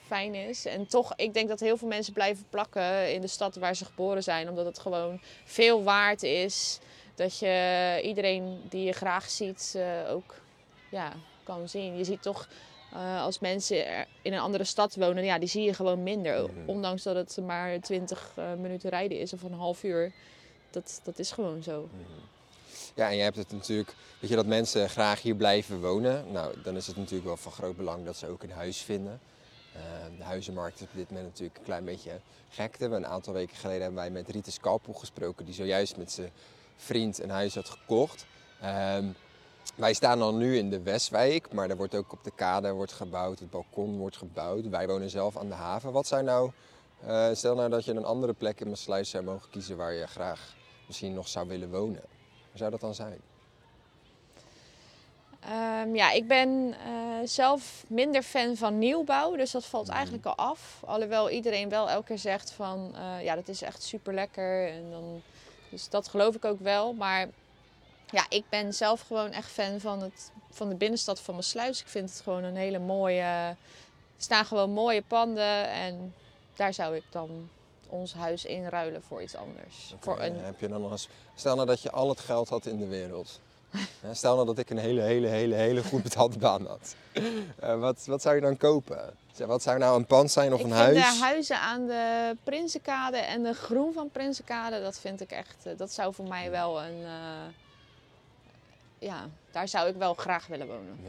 fijn 0.08 0.36
is. 0.36 0.66
En 0.66 0.88
toch, 0.88 1.14
ik 1.16 1.34
denk 1.34 1.48
dat 1.48 1.60
heel 1.60 1.78
veel 1.78 1.88
mensen 1.88 2.14
blijven 2.14 2.46
plakken 2.50 3.14
in 3.14 3.22
de 3.22 3.28
stad 3.28 3.56
waar 3.56 3.76
ze 3.76 3.86
geboren 3.86 4.24
zijn. 4.24 4.50
Omdat 4.50 4.66
het 4.66 4.80
gewoon 4.80 5.20
veel 5.46 5.84
waard 5.84 6.24
is. 6.24 6.80
Dat 7.16 7.40
je 7.40 8.00
iedereen 8.04 8.62
die 8.70 8.84
je 8.84 8.92
graag 8.92 9.30
ziet 9.30 9.74
eh, 9.78 10.14
ook 10.14 10.36
ja, 10.90 11.14
kan 11.44 11.70
zien. 11.70 11.98
Je 11.98 12.04
ziet 12.04 12.22
toch, 12.22 12.48
eh, 12.94 13.22
als 13.22 13.40
mensen 13.40 14.08
in 14.22 14.34
een 14.34 14.40
andere 14.40 14.64
stad 14.64 14.96
wonen, 14.96 15.24
ja, 15.24 15.40
die 15.40 15.50
zie 15.50 15.64
je 15.64 15.74
gewoon 15.74 16.04
minder. 16.04 16.50
Ondanks 16.66 17.04
dat 17.04 17.16
het 17.16 17.46
maar 17.46 17.80
20 17.80 18.32
eh, 18.36 18.54
minuten 18.54 18.90
rijden 18.90 19.20
is 19.20 19.34
of 19.34 19.42
een 19.42 19.54
half 19.54 19.84
uur. 19.84 20.12
Dat, 20.70 21.02
dat 21.04 21.20
is 21.20 21.32
gewoon 21.32 21.64
zo. 21.64 21.90
Ja, 22.96 23.10
en 23.10 23.16
je 23.16 23.24
hebt 23.24 23.36
het 23.36 23.52
natuurlijk, 23.52 23.96
weet 24.20 24.30
je, 24.30 24.36
dat 24.36 24.46
mensen 24.46 24.90
graag 24.90 25.22
hier 25.22 25.36
blijven 25.36 25.82
wonen. 25.82 26.32
Nou, 26.32 26.62
dan 26.64 26.76
is 26.76 26.88
het 26.88 26.98
natuurlijk 26.98 27.26
wel 27.26 27.38
van 27.38 27.52
groot 27.52 27.78
belang 27.78 28.06
dat 28.06 28.18
ze 28.18 28.28
ook 28.28 28.44
een 28.44 28.52
huis 28.52 28.78
vinden. 28.82 29.20
Eh, 29.78 30.18
de 30.18 30.24
huizenmarkt 30.24 30.76
is 30.76 30.88
op 30.88 30.94
dit 30.96 31.10
moment 31.10 31.28
natuurlijk 31.28 31.58
een 31.58 31.64
klein 31.64 31.86
beetje 31.86 32.20
gekte. 32.50 32.86
Een 32.86 33.08
aantal 33.08 33.34
weken 33.34 33.56
geleden 33.56 33.82
hebben 33.82 34.00
wij 34.00 34.10
met 34.10 34.30
Riete 34.30 34.52
Skalpoel 34.52 34.96
gesproken, 34.96 35.46
die 35.46 35.54
zojuist 35.54 35.98
met 35.98 36.12
zijn 36.12 36.32
vriend 36.76 37.20
een 37.20 37.30
huis 37.30 37.56
had 37.56 37.70
gekocht. 37.70 38.26
Ehm, 38.62 39.06
wij 39.76 39.94
staan 39.94 40.22
al 40.22 40.36
nu 40.36 40.58
in 40.58 40.70
de 40.70 40.82
Westwijk, 40.82 41.54
maar 41.54 41.70
er 41.70 41.78
wordt 41.78 41.96
ook 41.96 42.12
op 42.12 42.24
de 42.24 42.32
kade 42.36 42.72
wordt 42.72 42.92
gebouwd, 42.92 43.40
het 43.40 43.50
balkon 43.50 43.98
wordt 43.98 44.18
gebouwd. 44.18 44.70
Wij 44.70 44.88
wonen 44.88 45.10
zelf 45.10 45.38
aan 45.38 45.48
de 45.48 45.54
haven. 45.54 45.92
Wat 45.92 46.08
zou 46.08 46.24
nou, 46.24 46.52
eh, 47.06 47.30
stel 47.34 47.56
nou 47.56 47.70
dat 47.70 47.86
je 47.86 47.92
een 47.92 48.06
andere 48.06 48.34
plek 48.34 48.60
in 48.60 48.68
Maassluis 48.68 49.10
zou 49.10 49.24
mogen 49.24 49.50
kiezen 49.50 49.78
waar 49.78 49.94
je 49.94 50.08
graag 50.08 50.56
misschien 50.88 51.14
nog 51.14 51.28
zou 51.28 51.48
willen 51.48 51.70
wonen. 51.70 52.04
Waar 52.50 52.58
zou 52.58 52.72
dat 52.72 52.80
dan 52.80 52.96
zijn? 52.96 53.20
Ehm, 55.48 55.96
ja, 55.96 56.12
ik 56.12 56.28
ben 56.28 56.74
eh, 56.86 56.92
zelf 57.28 57.84
minder 57.88 58.24
fan 58.24 58.56
van 58.56 58.78
nieuwbouw, 58.78 59.36
dus 59.36 59.52
dat 59.52 59.66
valt 59.66 59.88
Mhm. 59.88 59.96
eigenlijk 59.96 60.26
al 60.26 60.36
af. 60.36 60.82
Alhoewel 60.86 61.30
iedereen 61.30 61.70
wel 61.70 61.90
elke 61.90 62.06
keer 62.08 62.18
zegt 62.18 62.52
van, 62.52 62.92
eh, 62.96 63.24
ja, 63.24 63.36
dat 63.36 63.48
is 63.48 63.62
echt 63.62 63.84
super 63.84 64.14
lekker. 64.14 64.68
En 64.70 64.92
dan, 64.92 65.22
dus 65.70 65.90
dat 65.90 66.08
geloof 66.08 66.36
ik 66.36 66.46
ook 66.46 66.60
wel. 66.60 66.94
Maar 66.94 67.28
ja, 68.12 68.26
ik 68.30 68.44
ben 68.50 68.74
zelf 68.74 69.02
gewoon 69.02 69.32
echt 69.32 69.50
fan 69.52 69.80
van, 69.80 70.02
het, 70.02 70.32
van 70.52 70.70
de 70.70 70.76
binnenstad 70.76 71.20
van 71.22 71.36
Maassluis. 71.36 71.82
Ik 71.82 71.88
vind 71.88 72.10
het 72.10 72.22
gewoon 72.22 72.44
een 72.44 72.56
hele 72.56 72.80
mooie... 72.80 73.22
Er 73.22 74.24
staan 74.24 74.46
gewoon 74.46 74.70
mooie 74.72 75.02
panden 75.02 75.70
en 75.70 76.14
daar 76.56 76.74
zou 76.74 76.96
ik 76.96 77.04
dan 77.10 77.50
ons 77.90 78.14
huis 78.14 78.46
inruilen 78.46 79.04
voor 79.04 79.22
iets 79.22 79.36
anders. 79.36 79.94
Voor 80.00 80.22
een, 80.22 80.36
Heb 80.36 80.60
je 80.60 80.68
dan 80.68 80.92
eens, 80.92 81.08
stel 81.36 81.56
nou 81.56 81.68
dat 81.68 81.82
je 81.82 81.92
al 81.92 82.10
het 82.10 82.20
geld 82.20 82.50
had 82.50 82.66
in 82.66 82.78
de 82.78 82.88
wereld. 82.88 83.40
Stel 84.12 84.34
nou 84.36 84.46
dat 84.48 84.58
ik 84.58 84.70
een 84.70 84.78
hele, 84.78 85.02
hele, 85.02 85.28
hele, 85.28 85.56
hele 85.56 85.84
goed 85.84 86.04
betaalde 86.04 86.38
baan 86.38 86.66
had. 86.68 86.96
Eh, 87.60 87.80
wat, 87.80 88.06
wat 88.06 88.22
zou 88.22 88.36
je 88.36 88.42
dan 88.42 88.58
kopen? 88.58 89.14
Wat 89.46 89.62
zou 89.64 89.78
nou 89.78 89.98
een 89.98 90.06
pand 90.06 90.32
zijn 90.32 90.54
of 90.54 90.60
ik 90.60 90.66
een 90.66 90.72
vind 90.72 90.82
huis? 90.84 90.96
de 91.18 91.24
huizen 91.24 91.60
aan 91.60 91.86
de 91.88 92.36
Prinsenkade 92.44 93.18
en 93.18 93.44
de 93.44 93.54
groen 93.54 93.94
van 93.94 94.10
Prinsenkade, 94.10 94.82
dat 94.82 95.00
vind 95.00 95.22
ik 95.22 95.32
echt, 95.32 95.56
eh, 95.66 95.74
dat 95.78 95.92
zou 95.92 96.14
voor 96.14 96.28
mij 96.28 96.52
wel 96.52 96.82
een, 96.84 97.04
eh, 97.04 97.54
ja, 99.00 99.30
daar 99.52 99.68
zou 99.68 99.90
ik 99.90 99.96
wel 99.96 100.14
graag 100.14 100.48
willen 100.48 100.68
wonen. 100.68 101.00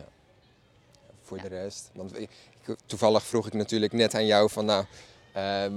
Voor 1.22 1.36
Ja. 1.36 1.42
de 1.42 1.48
rest. 1.48 1.90
Want 1.94 2.18
ik- 2.18 2.30
ik- 2.66 2.76
toevallig 2.86 3.22
vroeg 3.22 3.46
ik 3.46 3.52
natuurlijk 3.52 3.92
net 3.92 4.14
aan 4.14 4.26
jou 4.26 4.50
van 4.50 4.64
nou, 4.64 4.84
ehm, 5.32 5.72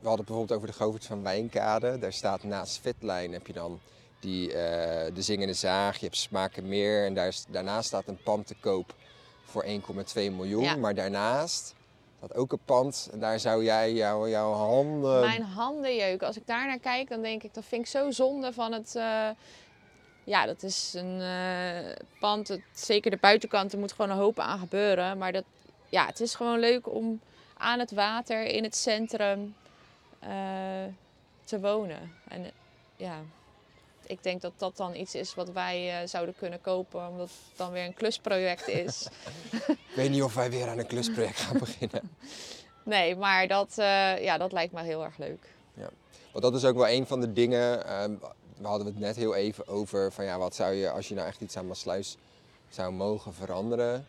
we 0.00 0.08
hadden 0.12 0.26
het 0.26 0.26
bijvoorbeeld 0.26 0.52
over 0.52 0.66
de 0.66 0.72
Govert 0.74 1.04
van 1.06 1.22
Wijnkade. 1.22 1.98
Daar 1.98 2.12
staat 2.12 2.42
naast 2.42 2.78
Vetlijn 2.80 3.32
heb 3.32 3.46
je 3.46 3.52
dan 3.52 3.80
die, 4.20 4.52
eh, 4.52 5.14
de 5.14 5.22
Zingende 5.22 5.52
Zaag, 5.54 5.98
je 5.98 6.04
hebt 6.04 6.16
Smaken 6.16 6.68
Meer 6.68 7.04
en 7.06 7.14
daar, 7.14 7.26
is- 7.26 7.44
daarnaast 7.48 7.86
staat 7.86 8.08
een 8.08 8.22
pand 8.22 8.46
te 8.46 8.54
koop 8.60 8.94
voor 9.44 9.64
1,2 9.64 10.30
miljoen. 10.30 10.62
Ja. 10.62 10.76
Maar 10.76 10.94
daarnaast 10.94 11.74
staat 12.16 12.34
ook 12.34 12.52
een 12.52 12.64
pand 12.64 13.08
en 13.12 13.18
daar 13.20 13.40
zou 13.40 13.64
jij 13.64 13.92
jouw 13.92 14.28
jouw 14.28 14.52
handen... 14.52 15.20
Mijn 15.20 15.42
handen 15.42 15.96
jeuken. 15.96 16.26
Als 16.26 16.36
ik 16.36 16.46
daar 16.46 16.66
naar 16.66 16.78
kijk, 16.78 17.08
dan 17.08 17.22
denk 17.22 17.42
ik, 17.42 17.54
dat 17.54 17.64
vind 17.64 17.82
ik 17.82 17.88
zo 17.90 18.10
zonde 18.10 18.52
van 18.52 18.72
het, 18.72 18.94
eh, 18.96 19.28
ja, 20.24 20.46
dat 20.46 20.62
is 20.62 20.94
een 20.96 21.20
eh, 21.20 21.92
pand, 22.20 22.48
het, 22.48 22.60
zeker 22.72 23.10
de 23.10 23.18
buitenkant, 23.20 23.72
er 23.72 23.78
moet 23.78 23.92
gewoon 23.92 24.10
een 24.10 24.16
hoop 24.16 24.38
aan 24.38 24.58
gebeuren. 24.58 25.18
Maar 25.18 25.32
dat, 25.32 25.44
ja, 25.88 26.06
het 26.06 26.20
is 26.20 26.34
gewoon 26.34 26.58
leuk 26.58 26.88
om 26.94 27.20
aan 27.56 27.78
het 27.78 27.90
water, 27.90 28.44
in 28.44 28.62
het 28.62 28.76
centrum, 28.76 29.54
te 31.44 31.60
wonen. 31.60 32.12
En 32.28 32.50
ja, 32.96 33.16
ik 34.06 34.22
denk 34.22 34.40
dat 34.40 34.52
dat 34.56 34.76
dan 34.76 34.94
iets 34.94 35.14
is 35.14 35.34
wat 35.34 35.50
wij 35.50 36.00
eh, 36.00 36.08
zouden 36.08 36.34
kunnen 36.38 36.60
kopen, 36.60 37.08
omdat 37.08 37.28
het 37.28 37.56
dan 37.56 37.72
weer 37.72 37.84
een 37.84 37.94
klusproject 37.94 38.68
is. 38.68 39.08
Ik 39.68 40.02
weet 40.02 40.10
niet 40.10 40.22
of 40.22 40.34
wij 40.34 40.50
weer 40.50 40.68
aan 40.68 40.78
een 40.78 40.86
klusproject 40.86 41.38
gaan 41.38 41.58
beginnen. 41.58 42.16
nee, 42.84 43.16
maar 43.16 43.48
dat, 43.48 43.78
eh, 43.78 44.22
ja, 44.22 44.38
dat 44.38 44.52
lijkt 44.52 44.72
me 44.72 44.82
heel 44.82 45.04
erg 45.04 45.18
leuk. 45.18 45.54
Want 46.32 46.54
dat 46.54 46.62
is 46.62 46.68
ook 46.68 46.76
wel 46.76 46.88
een 46.88 47.06
van 47.06 47.20
de 47.20 47.32
dingen. 47.32 47.86
ehm, 47.86 48.14
we 48.56 48.66
hadden 48.66 48.86
het 48.86 48.98
net 48.98 49.16
heel 49.16 49.34
even 49.34 49.68
over 49.68 50.12
van 50.12 50.24
ja, 50.24 50.38
wat 50.38 50.54
zou 50.54 50.72
je 50.72 50.90
als 50.90 51.08
je 51.08 51.14
nou 51.14 51.26
echt 51.26 51.40
iets 51.40 51.56
aan 51.56 51.66
Maasluis 51.66 52.16
zou 52.68 52.92
mogen 52.92 53.34
veranderen. 53.34 54.06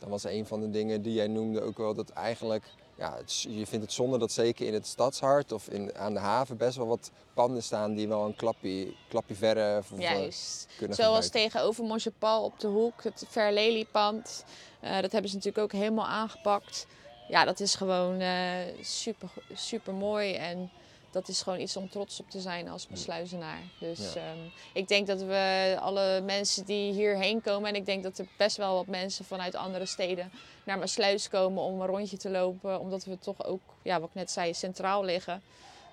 Dan 0.00 0.08
was 0.08 0.24
een 0.24 0.46
van 0.46 0.60
de 0.60 0.70
dingen 0.70 1.02
die 1.02 1.12
jij 1.12 1.28
noemde 1.28 1.62
ook 1.62 1.78
wel 1.78 1.94
dat 1.94 2.10
eigenlijk, 2.10 2.64
ja, 2.94 3.16
het 3.16 3.42
je 3.42 3.66
vindt 3.66 3.84
het 3.84 3.92
zonde 3.92 4.18
dat 4.18 4.32
zeker 4.32 4.66
in 4.66 4.74
het 4.74 4.86
stadshart 4.86 5.52
of 5.52 5.68
in, 5.68 5.96
aan 5.96 6.14
de 6.14 6.20
haven 6.20 6.56
best 6.56 6.76
wel 6.76 6.86
wat 6.86 7.10
panden 7.34 7.62
staan 7.62 7.94
die 7.94 8.08
wel 8.08 8.24
een 8.24 8.36
klapje, 8.36 8.94
klapje 9.08 9.34
verre 9.34 9.82
Juist. 9.96 10.66
kunnen 10.76 10.96
Zoals 10.96 11.24
gebruiken. 11.24 11.50
tegenover 11.50 11.84
Monchepal 11.84 12.44
op 12.44 12.60
de 12.60 12.68
hoek, 12.68 13.02
het 13.02 13.24
Verleliepand. 13.28 14.44
Eh 14.80 15.00
dat 15.00 15.12
hebben 15.12 15.30
ze 15.30 15.36
natuurlijk 15.36 15.64
ook 15.64 15.80
helemaal 15.80 16.06
aangepakt. 16.06 16.86
Ja, 17.28 17.44
dat 17.44 17.60
is 17.60 17.74
gewoon 17.74 18.20
eh, 18.20 18.50
super, 18.80 19.30
super 19.52 19.94
mooi. 19.94 20.34
En 20.34 20.70
dat 21.10 21.28
is 21.28 21.42
gewoon 21.42 21.60
iets 21.60 21.76
om 21.76 21.90
trots 21.90 22.20
op 22.20 22.30
te 22.30 22.40
zijn 22.40 22.68
als 22.68 22.86
besluizenaar. 22.86 23.60
Dus 23.78 24.12
Ja. 24.12 24.20
ehm, 24.20 24.38
ik 24.72 24.88
denk 24.88 25.06
dat 25.06 25.20
we 25.22 25.76
alle 25.80 26.20
mensen 26.20 26.64
die 26.64 26.92
hierheen 26.92 27.40
komen... 27.40 27.68
en 27.68 27.74
ik 27.74 27.86
denk 27.86 28.02
dat 28.02 28.18
er 28.18 28.26
best 28.36 28.56
wel 28.56 28.74
wat 28.74 28.86
mensen 28.86 29.24
vanuit 29.24 29.54
andere 29.54 29.86
steden 29.86 30.32
naar 30.64 30.78
Maasluis 30.78 31.28
komen 31.28 31.62
om 31.62 31.80
een 31.80 31.86
rondje 31.86 32.16
te 32.16 32.30
lopen. 32.30 32.80
Omdat 32.80 33.04
we 33.04 33.18
toch 33.18 33.44
ook, 33.44 33.60
ja, 33.82 34.00
wat 34.00 34.08
ik 34.08 34.14
net 34.14 34.30
zei, 34.30 34.54
centraal 34.54 35.04
liggen. 35.04 35.42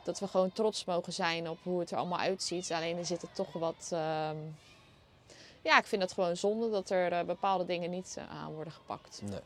Dat 0.04 0.20
we 0.20 0.28
gewoon 0.28 0.52
trots 0.52 0.86
mogen 0.86 1.14
zijn 1.14 1.50
op 1.50 1.58
hoe 1.64 1.80
het 1.80 1.92
er 1.92 1.98
allemaal 1.98 2.20
uitziet. 2.20 2.72
Alleen 2.72 2.98
er 2.98 3.06
zitten 3.06 3.30
toch 3.34 3.54
wat... 3.54 3.90
ehm, 3.92 4.36
ja, 5.62 5.78
ik 5.78 5.86
vind 5.86 6.02
het 6.02 6.14
gewoon 6.14 6.38
zonde 6.38 6.70
dat 6.70 6.90
er 6.90 7.12
eh, 7.12 7.24
bepaalde 7.26 7.66
dingen 7.66 7.90
niet 7.90 8.16
eh, 8.18 8.30
aan 8.44 8.54
worden 8.54 8.74
gepakt. 8.74 9.22
Nee. 9.24 9.40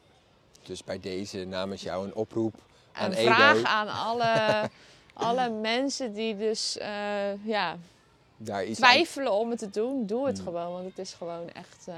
Dus 0.63 0.83
bij 0.83 0.99
deze 0.99 1.45
namens 1.45 1.81
jou 1.81 2.05
een 2.05 2.13
oproep 2.15 2.55
aan 2.91 3.11
Een 3.11 3.17
Edo. 3.17 3.31
vraag 3.31 3.63
aan 3.63 3.87
alle, 3.87 4.69
alle 5.13 5.49
mensen 5.49 6.13
die 6.13 6.37
dus 6.37 6.77
eh, 6.77 7.45
ja, 7.45 7.77
Daar 8.37 8.65
iets 8.65 8.81
aan- 8.81 8.89
twijfelen 8.89 9.31
om 9.33 9.49
het 9.49 9.59
te 9.59 9.69
doen. 9.69 10.05
Doe 10.05 10.25
het 10.27 10.37
Mm. 10.37 10.43
gewoon, 10.43 10.71
want 10.71 10.85
het 10.85 10.97
is 10.99 11.13
gewoon 11.13 11.49
echt 11.49 11.87
eh, 11.87 11.95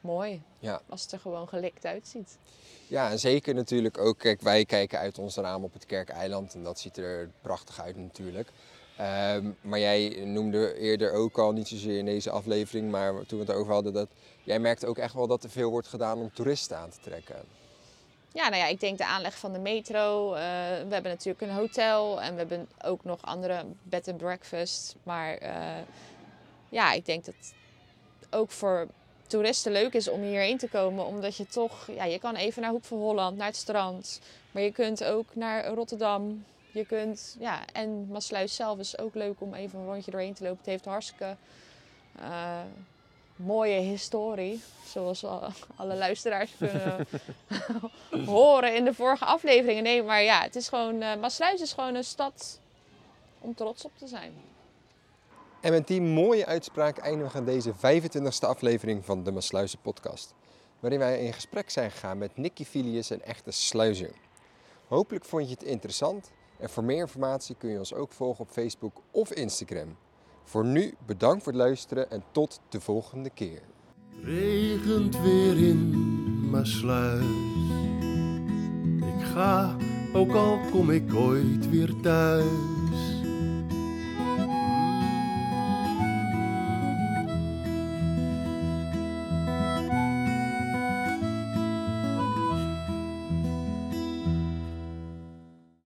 mooi. 0.00 0.42
Ja. 0.58 0.80
Als 0.88 1.02
het 1.02 1.12
er 1.12 1.18
gewoon 1.20 1.48
gelikt 1.48 1.84
uitziet. 1.84 2.38
Ja, 2.86 3.10
en 3.10 3.18
zeker 3.18 3.54
natuurlijk 3.54 3.98
ook, 3.98 4.18
kijk, 4.18 4.40
wij 4.40 4.64
kijken 4.64 4.98
uit 4.98 5.18
ons 5.18 5.36
raam 5.36 5.64
op 5.64 5.72
het 5.72 5.86
Kerkeiland 5.86 6.54
en 6.54 6.62
dat 6.62 6.78
ziet 6.78 6.96
er 6.96 7.30
prachtig 7.40 7.80
uit 7.80 7.96
natuurlijk. 7.96 8.48
Ehm, 8.96 9.50
maar 9.60 9.78
jij 9.78 10.22
noemde 10.24 10.78
eerder 10.78 11.12
ook 11.12 11.38
al, 11.38 11.52
niet 11.52 11.68
zozeer 11.68 11.98
in 11.98 12.04
deze 12.04 12.30
aflevering, 12.30 12.90
maar 12.90 13.12
toen 13.26 13.38
we 13.38 13.44
het 13.44 13.54
over 13.54 13.72
hadden, 13.72 13.92
dat 13.92 14.08
jij 14.44 14.58
merkt 14.58 14.84
ook 14.84 14.98
echt 14.98 15.14
wel 15.14 15.26
dat 15.26 15.44
er 15.44 15.50
veel 15.50 15.70
wordt 15.70 15.88
gedaan 15.88 16.18
om 16.18 16.30
toeristen 16.34 16.76
aan 16.78 16.90
te 16.90 16.98
trekken. 17.00 17.36
Ja, 18.32 18.48
nou 18.48 18.62
ja, 18.62 18.66
ik 18.66 18.80
denk 18.80 18.98
de 18.98 19.06
aanleg 19.06 19.38
van 19.38 19.52
de 19.52 19.58
metro. 19.58 20.34
eh, 20.34 20.40
we 20.88 20.92
hebben 20.94 21.10
natuurlijk 21.10 21.40
een 21.40 21.56
hotel 21.56 22.20
en 22.22 22.32
we 22.32 22.38
hebben 22.38 22.68
ook 22.84 23.04
nog 23.04 23.22
andere 23.22 23.64
bed 23.82 24.08
and 24.08 24.16
breakfast. 24.16 24.94
Maar 25.02 25.34
eh, 25.34 25.82
ja, 26.68 26.92
ik 26.92 27.06
denk 27.06 27.24
dat 27.24 27.34
ook 28.30 28.50
voor 28.50 28.86
toeristen 29.26 29.72
leuk 29.72 29.94
is 29.94 30.08
om 30.08 30.22
hierheen 30.22 30.58
te 30.58 30.68
komen. 30.68 31.06
Omdat 31.06 31.36
je 31.36 31.46
toch, 31.46 31.86
ja, 31.86 32.04
je 32.04 32.18
kan 32.18 32.34
even 32.34 32.62
naar 32.62 32.70
Hoek 32.70 32.84
van 32.84 32.98
Holland, 32.98 33.36
naar 33.36 33.46
het 33.46 33.56
strand. 33.56 34.20
Maar 34.52 34.62
je 34.62 34.72
kunt 34.72 35.04
ook 35.04 35.34
naar 35.34 35.66
Rotterdam. 35.66 36.44
Je 36.70 36.84
kunt, 36.86 37.36
ja, 37.38 37.60
en 37.72 38.06
Maasluis 38.08 38.54
zelf 38.54 38.78
is 38.78 38.98
ook 38.98 39.14
leuk 39.14 39.40
om 39.40 39.54
even 39.54 39.78
een 39.78 39.86
rondje 39.86 40.10
doorheen 40.10 40.34
te 40.34 40.42
lopen. 40.42 40.58
Het 40.58 40.66
heeft 40.66 40.84
hartstikke 40.84 41.36
eh, 42.18 42.60
mooie 43.38 43.80
historie. 43.80 44.62
Zoals 44.86 45.24
al- 45.24 45.48
alle 45.76 45.94
luisteraars 45.96 46.50
kunnen 46.58 47.06
horen 48.26 48.74
in 48.76 48.84
de 48.84 48.94
vorige 48.94 49.24
afleveringen. 49.24 49.82
Nee, 49.82 50.02
maar 50.02 50.22
ja, 50.22 50.42
het 50.42 50.56
is 50.56 50.68
gewoon, 50.68 51.02
eh 51.02 51.16
Maasluis 51.20 51.60
is 51.60 51.72
gewoon 51.72 51.94
een 51.94 52.04
stad 52.04 52.60
om 53.40 53.54
trots 53.54 53.84
op 53.84 53.92
te 53.98 54.06
zijn. 54.06 54.32
En 55.60 55.72
met 55.72 55.86
die 55.86 56.00
mooie 56.00 56.46
uitspraak 56.46 56.98
eindigen 56.98 57.44
we 57.44 57.50
deze 57.50 57.72
25e 57.74 58.46
aflevering 58.48 59.04
van 59.04 59.22
de 59.24 59.32
Maasluizen 59.32 59.78
podcast. 59.82 60.34
Waarin 60.80 60.98
wij 60.98 61.24
in 61.24 61.32
gesprek 61.32 61.70
zijn 61.70 61.90
gegaan 61.90 62.18
met 62.18 62.36
Nicky 62.36 62.64
Filius, 62.64 63.10
een 63.10 63.22
echte 63.22 63.50
sluizer. 63.50 64.10
Hopelijk 64.88 65.24
vond 65.24 65.44
je 65.44 65.50
het 65.50 65.62
interessant 65.62 66.30
en 66.58 66.70
voor 66.70 66.84
meer 66.84 66.98
informatie 66.98 67.54
kun 67.58 67.70
je 67.70 67.78
ons 67.78 67.94
ook 67.94 68.12
volgen 68.12 68.44
op 68.44 68.50
Facebook 68.50 68.92
of 69.10 69.30
Instagram. 69.32 69.96
Voor 70.48 70.64
nu 70.64 70.94
bedankt 71.06 71.42
voor 71.42 71.52
het 71.52 71.60
luisteren 71.60 72.10
en 72.10 72.22
tot 72.32 72.60
de 72.68 72.80
volgende 72.80 73.30
keer. 73.30 73.60
Regent 74.22 75.20
weer 75.20 75.68
in 75.68 75.90
Maasluis. 76.50 77.24
Ik 78.96 79.24
ga, 79.24 79.76
ook 80.12 80.32
al 80.32 80.58
kom 80.70 80.90
ik 80.90 81.14
ooit 81.14 81.70
weer 81.70 81.94
thuis. 82.02 82.77